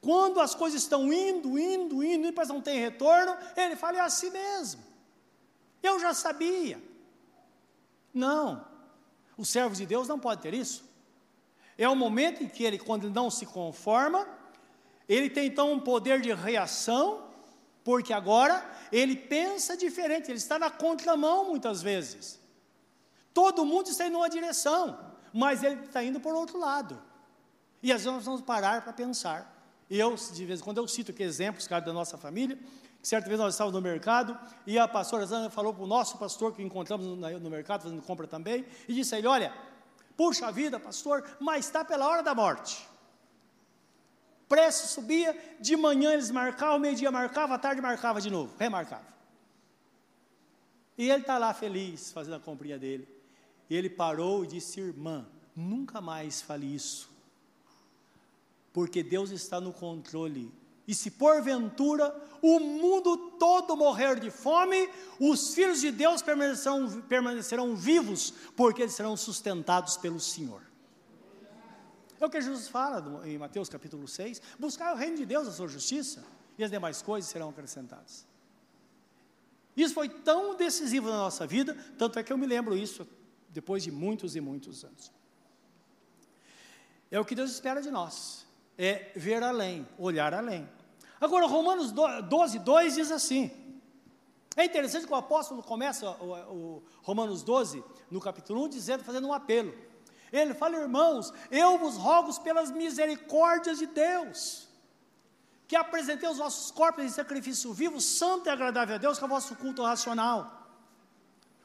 quando 0.00 0.40
as 0.40 0.54
coisas 0.54 0.82
estão 0.82 1.12
indo, 1.12 1.58
indo, 1.58 2.02
indo, 2.02 2.24
e 2.24 2.30
depois 2.30 2.48
não 2.48 2.60
tem 2.60 2.78
retorno, 2.78 3.36
ele 3.56 3.76
fala, 3.76 3.98
é 3.98 4.00
assim 4.00 4.30
mesmo. 4.30 4.82
Eu 5.82 5.98
já 6.00 6.14
sabia. 6.14 6.82
Não, 8.12 8.64
o 9.36 9.44
servo 9.44 9.74
de 9.74 9.84
Deus 9.84 10.08
não 10.08 10.18
pode 10.18 10.40
ter 10.40 10.54
isso. 10.54 10.84
É 11.76 11.88
o 11.88 11.96
momento 11.96 12.42
em 12.42 12.48
que 12.48 12.62
ele, 12.62 12.78
quando 12.78 13.04
ele 13.04 13.14
não 13.14 13.30
se 13.30 13.44
conforma, 13.44 14.26
Ele 15.08 15.28
tem 15.28 15.46
então 15.46 15.72
um 15.72 15.80
poder 15.80 16.20
de 16.20 16.32
reação, 16.32 17.23
porque 17.84 18.14
agora 18.14 18.64
ele 18.90 19.14
pensa 19.14 19.76
diferente, 19.76 20.30
ele 20.30 20.38
está 20.38 20.58
na 20.58 20.70
contramão 20.70 21.44
muitas 21.44 21.82
vezes. 21.82 22.40
Todo 23.34 23.66
mundo 23.66 23.90
está 23.90 24.06
indo 24.06 24.16
uma 24.16 24.30
direção, 24.30 24.98
mas 25.32 25.62
ele 25.62 25.84
está 25.84 26.02
indo 26.02 26.18
por 26.18 26.34
outro 26.34 26.58
lado. 26.58 27.00
E 27.82 27.92
às 27.92 28.02
vezes 28.02 28.14
nós 28.14 28.24
vamos 28.24 28.40
parar 28.40 28.82
para 28.82 28.92
pensar. 28.92 29.52
Eu, 29.90 30.14
de 30.14 30.46
vez 30.46 30.60
em 30.60 30.62
quando, 30.62 30.78
eu 30.78 30.88
cito 30.88 31.10
aqui 31.10 31.22
exemplos, 31.22 31.66
cara, 31.68 31.84
da 31.84 31.92
nossa 31.92 32.16
família, 32.16 32.58
que 33.02 33.06
certa 33.06 33.28
vez 33.28 33.38
nós 33.38 33.52
estávamos 33.52 33.74
no 33.78 33.82
mercado, 33.82 34.38
e 34.66 34.78
a 34.78 34.88
pastora 34.88 35.26
Zana 35.26 35.50
falou 35.50 35.74
para 35.74 35.84
o 35.84 35.86
nosso 35.86 36.16
pastor, 36.16 36.54
que 36.54 36.62
encontramos 36.62 37.06
no, 37.06 37.50
mercado, 37.50 37.82
fazendo 37.82 38.00
compra 38.00 38.26
também, 38.26 38.64
e 38.88 38.94
disse 38.94 39.14
a 39.14 39.18
ele, 39.18 39.26
olha, 39.26 39.52
puxa 40.16 40.50
vida, 40.50 40.80
pastor, 40.80 41.22
mas 41.38 41.66
está 41.66 41.84
pela 41.84 42.08
hora 42.08 42.22
da 42.22 42.34
morte 42.34 42.93
preço 44.48 44.88
subia, 44.88 45.36
de 45.60 45.76
manhã 45.76 46.12
eles 46.12 46.30
marcavam, 46.30 46.78
meio-dia 46.78 47.10
marcava, 47.10 47.54
à 47.54 47.58
tarde 47.58 47.80
marcava 47.80 48.20
de 48.20 48.30
novo, 48.30 48.54
remarcava. 48.58 49.06
E 50.96 51.10
ele 51.10 51.22
está 51.22 51.38
lá 51.38 51.52
feliz, 51.52 52.12
fazendo 52.12 52.36
a 52.36 52.40
comprinha 52.40 52.78
dele. 52.78 53.08
E 53.68 53.74
ele 53.74 53.90
parou 53.90 54.44
e 54.44 54.46
disse: 54.46 54.80
Irmã, 54.80 55.26
nunca 55.54 56.00
mais 56.00 56.40
fale 56.40 56.72
isso, 56.72 57.10
porque 58.72 59.02
Deus 59.02 59.30
está 59.30 59.60
no 59.60 59.72
controle. 59.72 60.52
E 60.86 60.94
se 60.94 61.10
porventura 61.10 62.14
o 62.42 62.60
mundo 62.60 63.16
todo 63.38 63.74
morrer 63.74 64.20
de 64.20 64.30
fome, 64.30 64.88
os 65.18 65.54
filhos 65.54 65.80
de 65.80 65.90
Deus 65.90 66.20
permanecerão, 66.20 67.00
permanecerão 67.02 67.74
vivos, 67.74 68.34
porque 68.54 68.82
eles 68.82 68.94
serão 68.94 69.16
sustentados 69.16 69.96
pelo 69.96 70.20
Senhor. 70.20 70.60
É 72.24 72.26
o 72.26 72.30
que 72.30 72.40
Jesus 72.40 72.68
fala 72.68 73.22
em 73.26 73.36
Mateus 73.36 73.68
capítulo 73.68 74.08
6: 74.08 74.40
buscar 74.58 74.94
o 74.94 74.96
reino 74.96 75.18
de 75.18 75.26
Deus, 75.26 75.46
a 75.46 75.52
sua 75.52 75.68
justiça, 75.68 76.24
e 76.56 76.64
as 76.64 76.70
demais 76.70 77.02
coisas 77.02 77.30
serão 77.30 77.50
acrescentadas. 77.50 78.26
Isso 79.76 79.92
foi 79.92 80.08
tão 80.08 80.56
decisivo 80.56 81.10
na 81.10 81.18
nossa 81.18 81.46
vida, 81.46 81.76
tanto 81.98 82.18
é 82.18 82.22
que 82.22 82.32
eu 82.32 82.38
me 82.38 82.46
lembro 82.46 82.74
isso 82.78 83.06
depois 83.50 83.82
de 83.82 83.90
muitos 83.90 84.34
e 84.34 84.40
muitos 84.40 84.86
anos. 84.86 85.12
É 87.10 87.20
o 87.20 87.26
que 87.26 87.34
Deus 87.34 87.50
espera 87.50 87.82
de 87.82 87.90
nós, 87.90 88.46
é 88.78 89.12
ver 89.14 89.42
além, 89.42 89.86
olhar 89.98 90.32
além. 90.32 90.66
Agora, 91.20 91.46
Romanos 91.46 91.92
12, 91.92 92.58
2 92.58 92.94
diz 92.94 93.10
assim. 93.12 93.50
É 94.56 94.64
interessante 94.64 95.06
que 95.06 95.12
o 95.12 95.16
apóstolo 95.16 95.62
começa 95.62 96.08
o, 96.08 96.32
o 96.32 96.82
Romanos 97.02 97.42
12, 97.42 97.84
no 98.10 98.18
capítulo 98.18 98.64
1, 98.64 98.68
dizendo, 98.70 99.04
fazendo 99.04 99.26
um 99.26 99.32
apelo. 99.34 99.74
Ele 100.34 100.52
fala, 100.52 100.76
irmãos, 100.78 101.32
eu 101.48 101.78
vos 101.78 101.96
rogo 101.96 102.34
pelas 102.40 102.70
misericórdias 102.72 103.78
de 103.78 103.86
Deus, 103.86 104.66
que 105.68 105.76
apresentei 105.76 106.28
os 106.28 106.38
vossos 106.38 106.72
corpos 106.72 107.04
em 107.04 107.08
sacrifício 107.08 107.72
vivo, 107.72 108.00
santo 108.00 108.48
e 108.48 108.50
agradável 108.50 108.96
a 108.96 108.98
Deus, 108.98 109.16
que 109.16 109.24
é 109.24 109.26
o 109.26 109.30
vosso 109.30 109.54
culto 109.54 109.84
racional. 109.84 110.68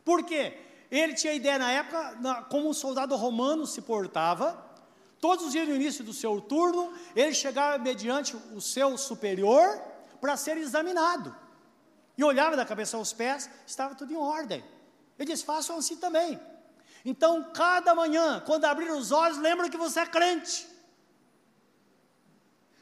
Por 0.06 0.24
quê? 0.24 0.58
Ele 0.92 1.16
tinha 1.16 1.34
ideia 1.34 1.58
na 1.58 1.72
época, 1.72 2.18
na, 2.20 2.44
como 2.44 2.70
um 2.70 2.74
soldado 2.74 3.16
romano 3.16 3.66
se 3.66 3.82
portava, 3.82 4.64
todos 5.20 5.48
os 5.48 5.52
dias 5.52 5.68
no 5.68 5.76
início 5.76 6.04
do 6.04 6.14
seu 6.14 6.40
turno, 6.40 6.94
ele 7.16 7.34
chegava 7.34 7.80
mediante 7.80 8.36
o 8.54 8.62
seu 8.62 8.96
superior 9.00 9.82
para 10.22 10.38
ser 10.38 10.58
examinado. 10.58 11.36
E 12.16 12.24
olhava 12.24 12.56
da 12.56 12.66
cabeça 12.66 12.98
aos 12.98 13.14
pés, 13.14 13.50
estava 13.66 13.96
tudo 13.96 14.14
em 14.14 14.18
ordem. 14.18 14.64
Ele 15.18 15.32
disse: 15.32 15.44
façam 15.44 15.78
assim 15.78 15.96
também. 15.96 16.40
Então, 17.04 17.52
cada 17.54 17.96
manhã, 17.96 18.42
quando 18.46 18.66
abrir 18.66 18.92
os 18.92 19.12
olhos, 19.12 19.38
lembra 19.38 19.70
que 19.70 19.78
você 19.78 20.02
é 20.02 20.06
crente. 20.06 20.68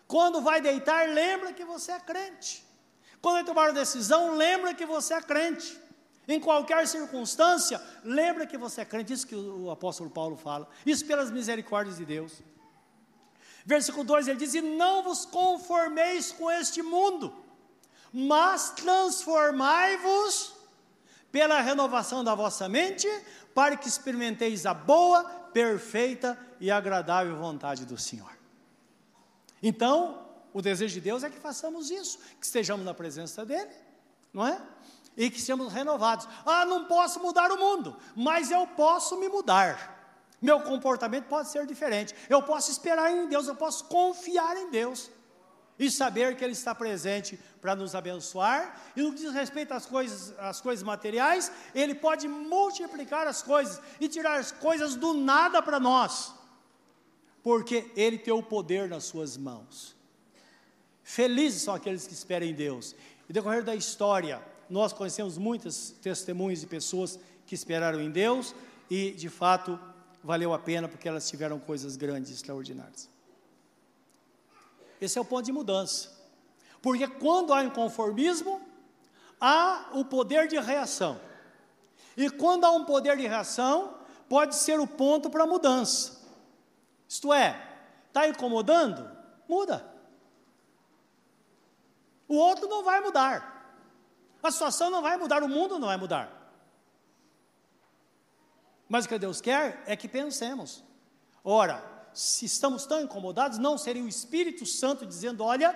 Quando 0.07 0.41
vai 0.41 0.61
deitar, 0.61 1.07
lembra 1.09 1.53
que 1.53 1.65
você 1.65 1.91
é 1.91 1.99
crente. 1.99 2.65
Quando 3.21 3.45
tomar 3.45 3.69
uma 3.69 3.73
decisão, 3.73 4.35
lembra 4.35 4.73
que 4.73 4.85
você 4.85 5.13
é 5.13 5.21
crente. 5.21 5.79
Em 6.27 6.39
qualquer 6.39 6.87
circunstância, 6.87 7.81
lembra 8.03 8.45
que 8.45 8.57
você 8.57 8.81
é 8.81 8.85
crente. 8.85 9.13
Isso 9.13 9.27
que 9.27 9.35
o 9.35 9.69
apóstolo 9.71 10.09
Paulo 10.09 10.35
fala. 10.35 10.67
Isso 10.85 11.05
pelas 11.05 11.31
misericórdias 11.31 11.97
de 11.97 12.05
Deus. 12.05 12.41
Versículo 13.65 14.03
2 14.03 14.27
ele 14.29 14.37
diz: 14.37 14.53
E 14.53 14.61
não 14.61 15.03
vos 15.03 15.25
conformeis 15.25 16.31
com 16.31 16.49
este 16.49 16.81
mundo, 16.81 17.33
mas 18.13 18.71
transformai-vos 18.71 20.56
pela 21.31 21.61
renovação 21.61 22.23
da 22.23 22.33
vossa 22.35 22.67
mente, 22.69 23.07
para 23.53 23.75
que 23.75 23.87
experimenteis 23.87 24.65
a 24.65 24.73
boa, 24.73 25.23
perfeita 25.53 26.37
e 26.59 26.69
agradável 26.71 27.35
vontade 27.35 27.85
do 27.85 27.97
Senhor. 27.97 28.31
Então, 29.61 30.25
o 30.53 30.61
desejo 30.61 30.93
de 30.93 31.01
Deus 31.01 31.23
é 31.23 31.29
que 31.29 31.39
façamos 31.39 31.89
isso, 31.89 32.19
que 32.39 32.45
estejamos 32.45 32.85
na 32.85 32.93
presença 32.93 33.45
dEle, 33.45 33.71
não 34.33 34.45
é? 34.45 34.61
E 35.15 35.29
que 35.29 35.39
sejamos 35.39 35.73
renovados. 35.73 36.27
Ah, 36.45 36.65
não 36.65 36.85
posso 36.85 37.19
mudar 37.19 37.51
o 37.51 37.57
mundo, 37.57 37.97
mas 38.15 38.51
eu 38.51 38.65
posso 38.67 39.17
me 39.19 39.27
mudar. 39.27 39.95
Meu 40.41 40.61
comportamento 40.61 41.25
pode 41.25 41.49
ser 41.49 41.65
diferente. 41.65 42.13
Eu 42.29 42.43
posso 42.43 42.69
esperar 42.69 43.11
em 43.11 43.27
Deus, 43.27 43.47
eu 43.47 43.55
posso 43.55 43.85
confiar 43.85 44.55
em 44.57 44.69
Deus 44.69 45.09
e 45.79 45.91
saber 45.91 46.35
que 46.35 46.43
Ele 46.43 46.53
está 46.53 46.73
presente 46.73 47.39
para 47.61 47.75
nos 47.75 47.93
abençoar. 47.93 48.79
E 48.95 49.01
no 49.01 49.13
que 49.13 49.19
diz 49.19 49.33
respeito 49.33 49.73
às 49.73 49.85
coisas, 49.85 50.33
às 50.39 50.59
coisas 50.59 50.83
materiais, 50.83 51.51
Ele 51.73 51.93
pode 51.93 52.27
multiplicar 52.27 53.27
as 53.27 53.41
coisas 53.41 53.81
e 53.99 54.07
tirar 54.07 54.39
as 54.39 54.51
coisas 54.51 54.95
do 54.95 55.13
nada 55.13 55.61
para 55.61 55.79
nós, 55.79 56.33
porque 57.43 57.91
Ele 57.95 58.17
tem 58.17 58.33
o 58.33 58.43
poder 58.43 58.89
nas 58.89 59.03
Suas 59.05 59.37
mãos. 59.37 59.95
Felizes 61.03 61.61
são 61.61 61.73
aqueles 61.73 62.05
que 62.05 62.13
esperam 62.13 62.47
em 62.47 62.53
Deus. 62.53 62.95
E 63.29 63.33
decorrer 63.33 63.63
da 63.63 63.75
história, 63.75 64.41
nós 64.69 64.91
conhecemos 64.91 65.37
muitas 65.37 65.91
testemunhas 66.01 66.61
de 66.61 66.67
pessoas 66.67 67.19
que 67.45 67.55
esperaram 67.55 68.01
em 68.01 68.11
Deus 68.11 68.53
e, 68.89 69.11
de 69.11 69.29
fato, 69.29 69.79
valeu 70.23 70.53
a 70.53 70.59
pena 70.59 70.87
porque 70.87 71.07
elas 71.07 71.29
tiveram 71.29 71.59
coisas 71.59 71.95
grandes, 71.95 72.31
extraordinárias. 72.31 73.09
Esse 74.99 75.17
é 75.17 75.21
o 75.21 75.25
ponto 75.25 75.45
de 75.45 75.51
mudança. 75.51 76.15
Porque 76.81 77.07
quando 77.07 77.53
há 77.53 77.63
inconformismo, 77.63 78.61
há 79.39 79.89
o 79.93 80.05
poder 80.05 80.47
de 80.47 80.59
reação. 80.59 81.19
E 82.15 82.29
quando 82.29 82.65
há 82.65 82.71
um 82.71 82.85
poder 82.85 83.17
de 83.17 83.27
reação, 83.27 83.95
pode 84.27 84.55
ser 84.55 84.79
o 84.79 84.87
ponto 84.87 85.29
para 85.29 85.45
mudança. 85.45 86.17
Isto 87.07 87.33
é, 87.33 87.61
está 88.07 88.27
incomodando? 88.27 89.09
Muda. 89.47 89.85
O 92.27 92.35
outro 92.35 92.67
não 92.67 92.83
vai 92.83 92.99
mudar. 92.99 93.55
A 94.41 94.51
situação 94.51 94.89
não 94.89 95.01
vai 95.01 95.17
mudar, 95.17 95.43
o 95.43 95.49
mundo 95.49 95.79
não 95.79 95.87
vai 95.87 95.97
mudar. 95.97 96.31
Mas 98.89 99.05
o 99.05 99.09
que 99.09 99.19
Deus 99.19 99.41
quer 99.41 99.83
é 99.85 99.95
que 99.95 100.07
pensemos. 100.07 100.83
Ora, 101.43 101.96
se 102.17 102.45
estamos 102.45 102.87
tão 102.87 102.99
incomodados, 102.99 103.59
não 103.59 103.77
seria 103.77 104.03
o 104.03 104.07
Espírito 104.07 104.65
Santo 104.65 105.05
dizendo: 105.05 105.43
olha, 105.43 105.71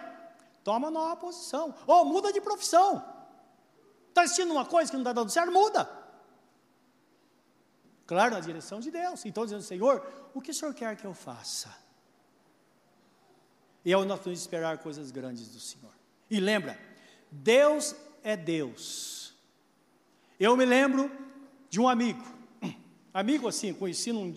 toma 0.64 0.90
nova 0.90 1.16
posição, 1.16 1.76
ou 1.86 2.04
muda 2.04 2.34
de 2.34 2.42
profissão. 2.42 3.06
Está 4.10 4.24
assistindo 4.24 4.52
uma 4.52 4.66
coisa 4.66 4.90
que 4.90 4.98
não 4.98 5.04
está 5.04 5.14
dando 5.14 5.30
certo, 5.30 5.52
muda. 5.52 5.88
Claro, 8.08 8.34
na 8.34 8.40
direção 8.40 8.80
de 8.80 8.90
Deus. 8.90 9.24
Então, 9.24 9.46
dizendo, 9.46 9.62
Senhor, 9.62 10.06
o 10.34 10.42
que 10.42 10.50
o 10.50 10.54
Senhor 10.54 10.74
quer 10.74 10.98
que 10.98 11.06
eu 11.06 11.14
faça? 11.14 11.74
E 13.86 13.94
é 13.94 13.98
o 13.98 14.04
nosso 14.04 14.32
esperar 14.32 14.80
coisas 14.80 15.12
grandes 15.12 15.48
do 15.50 15.60
Senhor. 15.60 15.94
E 16.28 16.40
lembra, 16.40 16.78
Deus 17.32 17.96
é 18.24 18.36
Deus. 18.36 19.36
Eu 20.40 20.58
me 20.58 20.66
lembro 20.66 21.12
de 21.70 21.80
um 21.80 21.88
amigo, 21.88 22.26
amigo 23.14 23.48
assim, 23.48 23.74
conheci 23.74 24.12
num, 24.12 24.34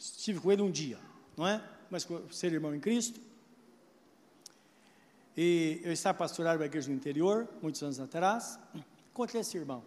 estive 0.00 0.40
com 0.40 0.50
ele 0.50 0.62
um 0.62 0.70
dia, 0.70 0.98
não 1.36 1.46
é? 1.46 1.62
Mas 1.90 2.08
ser 2.30 2.52
irmão 2.52 2.74
em 2.74 2.80
Cristo. 2.80 3.20
E 5.36 5.80
eu 5.84 5.92
estava 5.92 6.16
pastorando 6.16 6.58
uma 6.58 6.66
igreja 6.66 6.88
no 6.88 6.94
interior, 6.94 7.46
muitos 7.62 7.82
anos 7.82 8.00
atrás. 8.00 8.58
Encontrei 9.10 9.42
esse 9.42 9.56
irmão. 9.56 9.82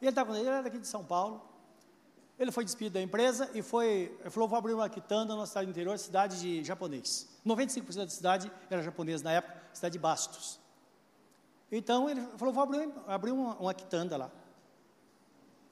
Ele 0.00 0.10
estava 0.10 0.30
com 0.30 0.36
ele, 0.36 0.46
era 0.46 0.62
daqui 0.62 0.78
de 0.78 0.86
São 0.86 1.04
Paulo. 1.04 1.42
Ele 2.38 2.50
foi 2.50 2.64
despedido 2.64 2.94
da 2.94 3.02
empresa 3.02 3.50
e 3.54 3.62
foi, 3.62 4.16
ele 4.20 4.30
falou, 4.30 4.48
vou 4.48 4.58
abrir 4.58 4.74
uma 4.74 4.88
quitanda 4.88 5.34
na 5.36 5.46
cidade 5.46 5.70
interior, 5.70 5.98
cidade 5.98 6.40
de 6.40 6.64
japonês. 6.64 7.28
95% 7.46 7.96
da 7.96 8.08
cidade 8.08 8.52
era 8.68 8.82
japonesa 8.82 9.24
na 9.24 9.32
época, 9.32 9.56
cidade 9.72 9.92
de 9.92 9.98
Bastos. 9.98 10.58
Então 11.70 12.10
ele 12.10 12.20
falou, 12.36 12.52
vou 12.52 12.62
abrir, 12.62 12.92
abrir 13.06 13.30
uma, 13.30 13.54
uma 13.56 13.74
quitanda 13.74 14.16
lá. 14.16 14.30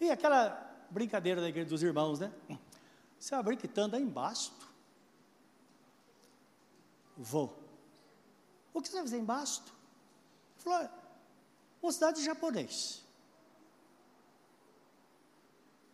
E 0.00 0.10
aquela 0.10 0.70
brincadeira 0.90 1.40
da 1.40 1.48
igreja 1.48 1.68
dos 1.68 1.82
irmãos, 1.82 2.20
né? 2.20 2.30
Você 3.22 3.36
abrir 3.36 3.56
quitanda 3.56 4.00
em 4.00 4.04
Basto? 4.04 4.68
Vou. 7.16 7.56
O 8.74 8.82
que 8.82 8.88
você 8.88 8.94
vai 8.94 9.02
fazer 9.04 9.18
em 9.18 9.24
Basto? 9.24 9.72
Ele 10.56 10.64
falou, 10.64 10.90
uma 11.80 11.92
cidade 11.92 12.18
de 12.18 12.24
japonês. 12.24 13.04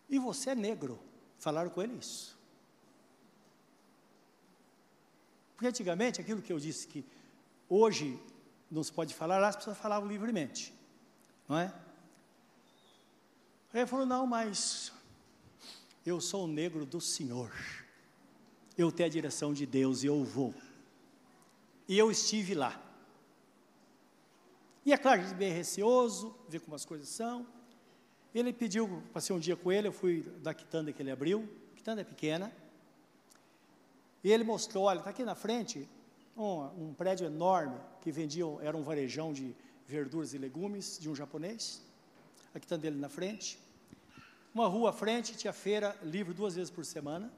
E 0.08 0.18
você 0.18 0.50
é 0.50 0.54
negro. 0.54 0.98
Falaram 1.36 1.68
com 1.68 1.82
ele 1.82 1.98
isso. 1.98 2.34
Porque 5.52 5.66
antigamente, 5.66 6.22
aquilo 6.22 6.40
que 6.40 6.50
eu 6.50 6.58
disse 6.58 6.88
que 6.88 7.04
hoje 7.68 8.18
não 8.70 8.82
se 8.82 8.90
pode 8.90 9.14
falar, 9.14 9.46
as 9.46 9.54
pessoas 9.54 9.76
falavam 9.76 10.08
livremente, 10.08 10.72
não 11.46 11.58
é? 11.58 11.66
Aí 13.74 13.80
ele 13.80 13.86
falou: 13.86 14.06
Não, 14.06 14.26
mas 14.26 14.92
eu 16.08 16.20
sou 16.20 16.44
o 16.44 16.48
negro 16.48 16.86
do 16.86 17.00
Senhor, 17.00 17.52
eu 18.76 18.90
tenho 18.90 19.08
a 19.08 19.12
direção 19.12 19.52
de 19.52 19.66
Deus 19.66 20.02
e 20.02 20.06
eu 20.06 20.24
vou. 20.24 20.54
E 21.86 21.98
eu 21.98 22.10
estive 22.10 22.54
lá. 22.54 22.80
E 24.84 24.92
é 24.92 24.96
claro, 24.96 25.20
a 25.20 25.24
gente 25.24 25.36
bem 25.36 25.52
receoso, 25.52 26.34
ver 26.48 26.60
como 26.60 26.74
as 26.74 26.84
coisas 26.84 27.08
são. 27.08 27.46
Ele 28.34 28.52
pediu, 28.52 29.02
passei 29.12 29.34
um 29.34 29.38
dia 29.38 29.56
com 29.56 29.70
ele, 29.70 29.88
eu 29.88 29.92
fui 29.92 30.22
da 30.42 30.54
quitanda 30.54 30.92
que 30.92 31.02
ele 31.02 31.10
abriu, 31.10 31.48
a 31.72 31.76
quitanda 31.76 32.00
é 32.00 32.04
pequena, 32.04 32.52
e 34.22 34.32
ele 34.32 34.44
mostrou, 34.44 34.84
olha, 34.84 34.98
está 34.98 35.10
aqui 35.10 35.24
na 35.24 35.34
frente 35.34 35.88
um, 36.36 36.88
um, 36.88 36.94
prédio 36.94 37.26
enorme 37.26 37.78
que 38.00 38.10
vendia, 38.10 38.44
era 38.62 38.76
um 38.76 38.82
varejão 38.82 39.32
de 39.32 39.54
verduras 39.86 40.34
e 40.34 40.38
legumes 40.38 40.98
de 40.98 41.08
um 41.08 41.14
japonês, 41.14 41.82
a 42.54 42.60
quitanda 42.60 42.82
dele 42.82 42.98
na 42.98 43.08
frente. 43.08 43.58
Uma 44.54 44.66
rua 44.66 44.90
à 44.90 44.92
frente, 44.92 45.36
tinha 45.36 45.52
feira 45.52 45.96
livre 46.02 46.34
duas 46.34 46.54
vezes 46.54 46.70
por 46.70 46.84
semana. 46.84 47.32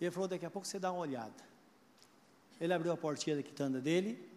E 0.00 0.04
ele 0.04 0.10
falou, 0.10 0.28
daqui 0.28 0.46
a 0.46 0.50
pouco 0.50 0.66
você 0.66 0.78
dá 0.78 0.90
uma 0.90 1.02
olhada. 1.02 1.50
Ele 2.60 2.72
abriu 2.72 2.92
a 2.92 2.96
portinha 2.96 3.36
da 3.36 3.42
quitanda 3.42 3.80
dele, 3.80 4.28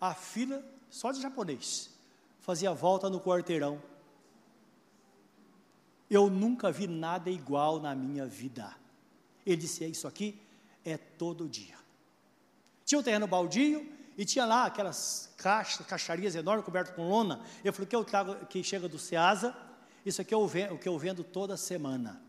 a 0.00 0.14
fila 0.14 0.64
só 0.90 1.12
de 1.12 1.20
japonês 1.20 1.90
fazia 2.48 2.72
volta 2.72 3.10
no 3.10 3.20
quarteirão. 3.20 3.78
Eu 6.08 6.30
nunca 6.30 6.72
vi 6.72 6.86
nada 6.86 7.28
igual 7.28 7.78
na 7.78 7.94
minha 7.94 8.24
vida. 8.24 8.74
Ele 9.44 9.58
disse: 9.58 9.84
é 9.84 9.86
isso 9.86 10.08
aqui 10.08 10.40
é 10.82 10.96
todo 10.96 11.46
dia. 11.46 11.76
Tinha 12.86 12.98
um 12.98 13.02
terreno 13.02 13.26
baldio 13.26 13.86
e 14.16 14.24
tinha 14.24 14.46
lá 14.46 14.64
aquelas 14.64 15.30
caixas, 15.36 15.86
caixarias 15.86 16.34
enormes 16.34 16.64
cobertas 16.64 16.96
com 16.96 17.06
lona. 17.06 17.44
Eu 17.62 17.70
falei: 17.70 17.86
que 17.86 17.94
eu 17.94 18.02
trago 18.02 18.46
que 18.46 18.64
chega 18.64 18.88
do 18.88 18.98
Ceasa? 18.98 19.54
Isso 20.04 20.20
aqui 20.20 20.32
é 20.32 20.36
o 20.36 20.78
que 20.78 20.88
eu 20.88 20.98
vendo 20.98 21.22
toda 21.22 21.56
semana. 21.56 22.22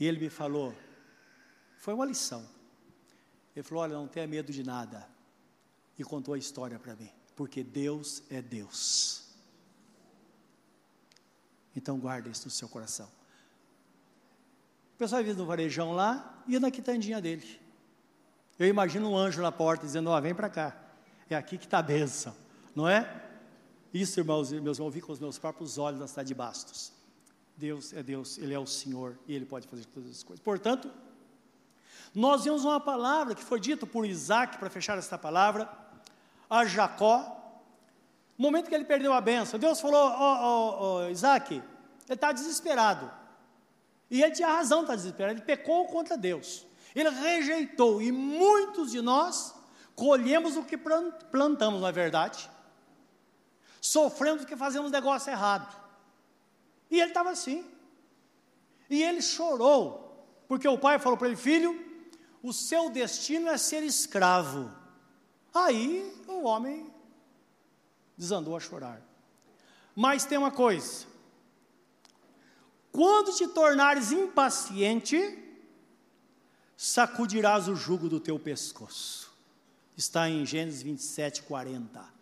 E 0.00 0.06
ele 0.06 0.20
me 0.20 0.30
falou, 0.30 0.74
foi 1.76 1.94
uma 1.94 2.06
lição. 2.06 2.46
Ele 3.58 3.62
falou: 3.62 3.82
Olha, 3.82 3.94
não 3.94 4.06
tenha 4.06 4.26
medo 4.26 4.52
de 4.52 4.62
nada 4.62 5.08
e 5.98 6.04
contou 6.04 6.34
a 6.34 6.38
história 6.38 6.78
para 6.78 6.94
mim, 6.94 7.10
porque 7.34 7.64
Deus 7.64 8.22
é 8.30 8.40
Deus. 8.40 9.24
Então 11.74 11.98
guarde 11.98 12.30
isso 12.30 12.44
no 12.44 12.50
seu 12.50 12.68
coração. 12.68 13.10
O 14.94 14.98
pessoal 14.98 15.24
vindo 15.24 15.38
no 15.38 15.46
varejão 15.46 15.92
lá, 15.92 16.42
ia 16.46 16.60
na 16.60 16.70
quitandinha 16.70 17.20
dele. 17.20 17.60
Eu 18.58 18.68
imagino 18.68 19.10
um 19.10 19.16
anjo 19.16 19.42
na 19.42 19.50
porta 19.50 19.84
dizendo: 19.84 20.10
Ó, 20.10 20.16
oh, 20.16 20.22
vem 20.22 20.34
para 20.34 20.48
cá, 20.48 20.76
é 21.28 21.34
aqui 21.34 21.58
que 21.58 21.64
está 21.64 21.78
a 21.78 21.82
bênção, 21.82 22.36
não 22.78 22.88
é? 22.88 23.22
Isso, 23.92 24.20
irmãos 24.20 24.52
e 24.52 24.60
meus 24.60 24.78
irmãos, 24.78 24.94
vi 24.94 25.00
com 25.00 25.12
os 25.12 25.18
meus 25.18 25.36
próprios 25.36 25.78
olhos 25.78 25.98
na 25.98 26.06
cidade 26.06 26.28
de 26.28 26.34
Bastos. 26.34 26.92
Deus 27.56 27.92
é 27.92 28.04
Deus, 28.04 28.38
Ele 28.38 28.54
é 28.54 28.58
o 28.58 28.66
Senhor 28.66 29.18
e 29.26 29.34
Ele 29.34 29.44
pode 29.44 29.66
fazer 29.66 29.84
todas 29.86 30.08
as 30.08 30.22
coisas. 30.22 30.40
Portanto, 30.40 30.88
nós 32.14 32.44
vimos 32.44 32.64
uma 32.64 32.78
palavra 32.78 33.34
que 33.34 33.42
foi 33.42 33.58
dita 33.58 33.84
por 33.84 34.06
Isaac, 34.06 34.58
para 34.58 34.70
fechar 34.70 34.96
esta 34.96 35.18
palavra, 35.18 35.68
a 36.48 36.64
Jacó, 36.64 37.34
no 38.38 38.44
momento 38.44 38.68
que 38.68 38.74
ele 38.76 38.84
perdeu 38.84 39.12
a 39.12 39.20
benção, 39.20 39.58
Deus 39.58 39.80
falou: 39.80 39.98
Ó, 39.98 40.36
oh, 40.46 41.06
oh, 41.06 41.10
Isaac, 41.10 41.54
ele 41.54 41.64
está 42.08 42.30
desesperado. 42.30 43.10
E 44.08 44.22
ele 44.22 44.32
tinha 44.32 44.48
razão 44.48 44.82
estar 44.82 44.94
desesperado, 44.94 45.34
ele 45.34 45.44
pecou 45.44 45.84
contra 45.86 46.16
Deus. 46.16 46.64
Ele 46.94 47.10
rejeitou, 47.10 48.00
e 48.00 48.12
muitos 48.12 48.92
de 48.92 49.02
nós 49.02 49.52
colhemos 49.96 50.56
o 50.56 50.62
que 50.62 50.78
plantamos, 50.78 51.80
na 51.80 51.88
é 51.88 51.92
verdade. 51.92 52.48
Sofremos 53.88 54.42
porque 54.42 54.56
fazemos 54.56 54.90
negócio 54.90 55.30
errado. 55.30 55.74
E 56.90 57.00
ele 57.00 57.10
estava 57.10 57.30
assim. 57.30 57.64
E 58.90 59.02
ele 59.02 59.22
chorou, 59.22 60.26
porque 60.46 60.68
o 60.68 60.76
pai 60.76 60.98
falou 60.98 61.16
para 61.16 61.28
ele: 61.28 61.36
Filho, 61.36 61.72
o 62.42 62.52
seu 62.52 62.90
destino 62.90 63.48
é 63.48 63.56
ser 63.56 63.82
escravo. 63.82 64.70
Aí 65.54 66.22
o 66.26 66.42
homem 66.44 66.92
desandou 68.16 68.54
a 68.56 68.60
chorar. 68.60 69.00
Mas 69.96 70.26
tem 70.26 70.36
uma 70.36 70.50
coisa: 70.50 71.06
quando 72.92 73.34
te 73.34 73.48
tornares 73.48 74.12
impaciente, 74.12 75.18
sacudirás 76.76 77.68
o 77.68 77.74
jugo 77.74 78.06
do 78.06 78.20
teu 78.20 78.38
pescoço. 78.38 79.32
Está 79.96 80.28
em 80.28 80.44
Gênesis 80.44 80.82
27, 80.82 81.42
40. 81.44 82.17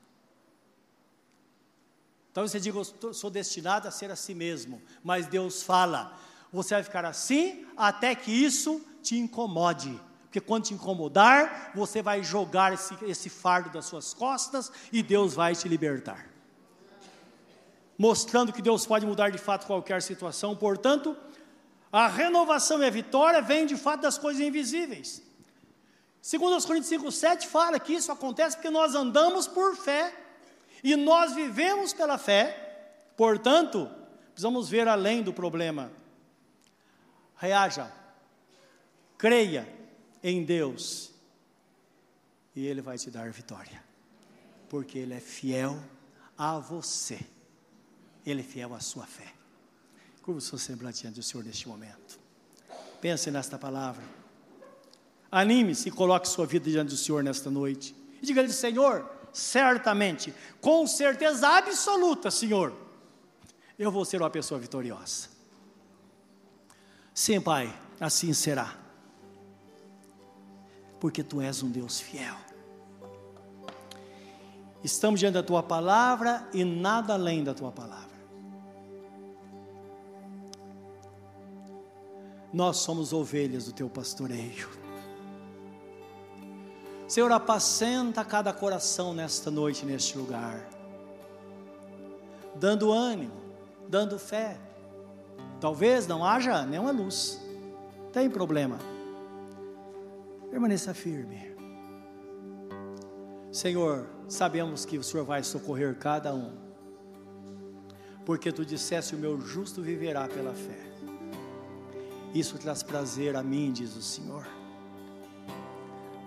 Então 2.36 2.46
você 2.46 2.60
diz, 2.60 2.92
eu 3.02 3.14
sou 3.14 3.30
destinado 3.30 3.88
a 3.88 3.90
ser 3.90 4.10
assim 4.10 4.34
mesmo, 4.34 4.82
mas 5.02 5.26
Deus 5.26 5.62
fala, 5.62 6.14
você 6.52 6.74
vai 6.74 6.82
ficar 6.82 7.02
assim 7.06 7.64
até 7.74 8.14
que 8.14 8.30
isso 8.30 8.78
te 9.02 9.16
incomode. 9.16 9.98
Porque 10.24 10.38
quando 10.38 10.64
te 10.64 10.74
incomodar, 10.74 11.72
você 11.74 12.02
vai 12.02 12.22
jogar 12.22 12.74
esse, 12.74 12.94
esse 13.06 13.30
fardo 13.30 13.70
das 13.70 13.86
suas 13.86 14.12
costas 14.12 14.70
e 14.92 15.02
Deus 15.02 15.32
vai 15.32 15.56
te 15.56 15.66
libertar. 15.66 16.28
Mostrando 17.96 18.52
que 18.52 18.60
Deus 18.60 18.84
pode 18.84 19.06
mudar 19.06 19.30
de 19.30 19.38
fato 19.38 19.66
qualquer 19.66 20.02
situação, 20.02 20.54
portanto, 20.54 21.16
a 21.90 22.06
renovação 22.06 22.82
e 22.82 22.86
a 22.86 22.90
vitória 22.90 23.40
vêm 23.40 23.64
de 23.64 23.78
fato 23.78 24.02
das 24.02 24.18
coisas 24.18 24.42
invisíveis. 24.42 25.22
Segundo 26.20 26.54
os 26.54 26.66
Coríntios 26.66 27.02
5,7 27.02 27.46
fala 27.46 27.80
que 27.80 27.94
isso 27.94 28.12
acontece 28.12 28.56
porque 28.56 28.68
nós 28.68 28.94
andamos 28.94 29.48
por 29.48 29.74
fé 29.74 30.25
e 30.86 30.94
nós 30.94 31.34
vivemos 31.34 31.92
pela 31.92 32.16
fé, 32.16 33.00
portanto, 33.16 33.90
precisamos 34.26 34.68
ver 34.68 34.86
além 34.86 35.20
do 35.20 35.32
problema. 35.32 35.90
Reaja, 37.36 37.92
creia, 39.18 39.68
em 40.22 40.44
Deus 40.44 41.12
e 42.54 42.66
Ele 42.66 42.80
vai 42.80 42.96
te 42.98 43.10
dar 43.10 43.30
vitória, 43.30 43.82
porque 44.68 44.96
Ele 44.96 45.14
é 45.14 45.20
fiel 45.20 45.76
a 46.38 46.60
você, 46.60 47.18
Ele 48.24 48.42
é 48.42 48.44
fiel 48.44 48.72
à 48.72 48.78
sua 48.78 49.06
fé. 49.06 49.32
Curva 50.22 50.38
o 50.38 50.40
seu 50.40 50.56
semblante 50.56 51.02
diante 51.02 51.16
do 51.16 51.22
Senhor 51.24 51.44
neste 51.44 51.66
momento. 51.68 52.18
Pense 53.00 53.28
nesta 53.30 53.58
palavra. 53.58 54.04
Anime-se 55.32 55.88
e 55.88 55.92
coloque 55.92 56.28
sua 56.28 56.46
vida 56.46 56.70
diante 56.70 56.90
do 56.90 56.96
Senhor 56.96 57.24
nesta 57.24 57.50
noite. 57.50 57.92
E 58.22 58.26
diga-lhe, 58.26 58.52
Senhor, 58.52 59.15
certamente, 59.36 60.32
com 60.62 60.86
certeza 60.86 61.46
absoluta, 61.46 62.30
Senhor, 62.30 62.72
eu 63.78 63.92
vou 63.92 64.04
ser 64.04 64.22
uma 64.22 64.30
pessoa 64.30 64.58
vitoriosa. 64.58 65.28
Sim, 67.12 67.40
Pai, 67.40 67.74
assim 68.00 68.32
será 68.32 68.74
porque 70.98 71.22
tu 71.22 71.42
és 71.42 71.62
um 71.62 71.70
Deus 71.70 72.00
fiel. 72.00 72.36
Estamos 74.82 75.20
diante 75.20 75.34
da 75.34 75.42
tua 75.42 75.62
palavra 75.62 76.48
e 76.54 76.64
nada 76.64 77.12
além 77.12 77.44
da 77.44 77.52
tua 77.52 77.70
palavra. 77.70 78.16
Nós 82.52 82.78
somos 82.78 83.12
ovelhas 83.12 83.66
do 83.66 83.72
teu 83.72 83.90
pastoreio. 83.90 84.85
Senhor, 87.08 87.30
apacenta 87.30 88.24
cada 88.24 88.52
coração 88.52 89.14
nesta 89.14 89.50
noite, 89.50 89.86
neste 89.86 90.18
lugar, 90.18 90.68
dando 92.54 92.92
ânimo, 92.92 93.34
dando 93.88 94.18
fé. 94.18 94.58
Talvez 95.60 96.06
não 96.06 96.24
haja 96.24 96.66
nenhuma 96.66 96.90
luz, 96.90 97.40
tem 98.12 98.28
problema 98.28 98.78
Permaneça 100.56 100.94
firme. 100.94 101.54
Senhor, 103.52 104.06
sabemos 104.26 104.86
que 104.86 104.96
o 104.96 105.02
Senhor 105.02 105.24
vai 105.24 105.42
socorrer 105.42 105.94
cada 105.98 106.34
um, 106.34 106.50
porque 108.24 108.50
tu 108.50 108.64
disseste: 108.64 109.14
O 109.14 109.18
meu 109.18 109.38
justo 109.38 109.82
viverá 109.82 110.26
pela 110.28 110.54
fé. 110.54 110.86
Isso 112.34 112.58
traz 112.58 112.82
prazer 112.82 113.36
a 113.36 113.42
mim, 113.42 113.70
diz 113.70 113.94
o 113.96 114.02
Senhor. 114.02 114.46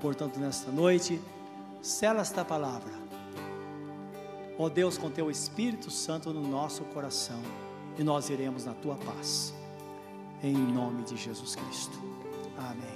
Portanto, 0.01 0.39
nesta 0.39 0.71
noite, 0.71 1.21
sela 1.81 2.21
esta 2.21 2.43
palavra. 2.45 2.93
Ó 4.57 4.67
Deus, 4.67 4.97
com 4.97 5.09
teu 5.09 5.31
Espírito 5.31 5.89
Santo 5.89 6.33
no 6.33 6.45
nosso 6.45 6.83
coração, 6.85 7.41
e 7.97 8.03
nós 8.03 8.29
iremos 8.29 8.65
na 8.65 8.73
tua 8.73 8.95
paz. 8.95 9.53
Em 10.43 10.53
nome 10.53 11.03
de 11.03 11.17
Jesus 11.17 11.55
Cristo. 11.55 11.97
Amém. 12.57 12.88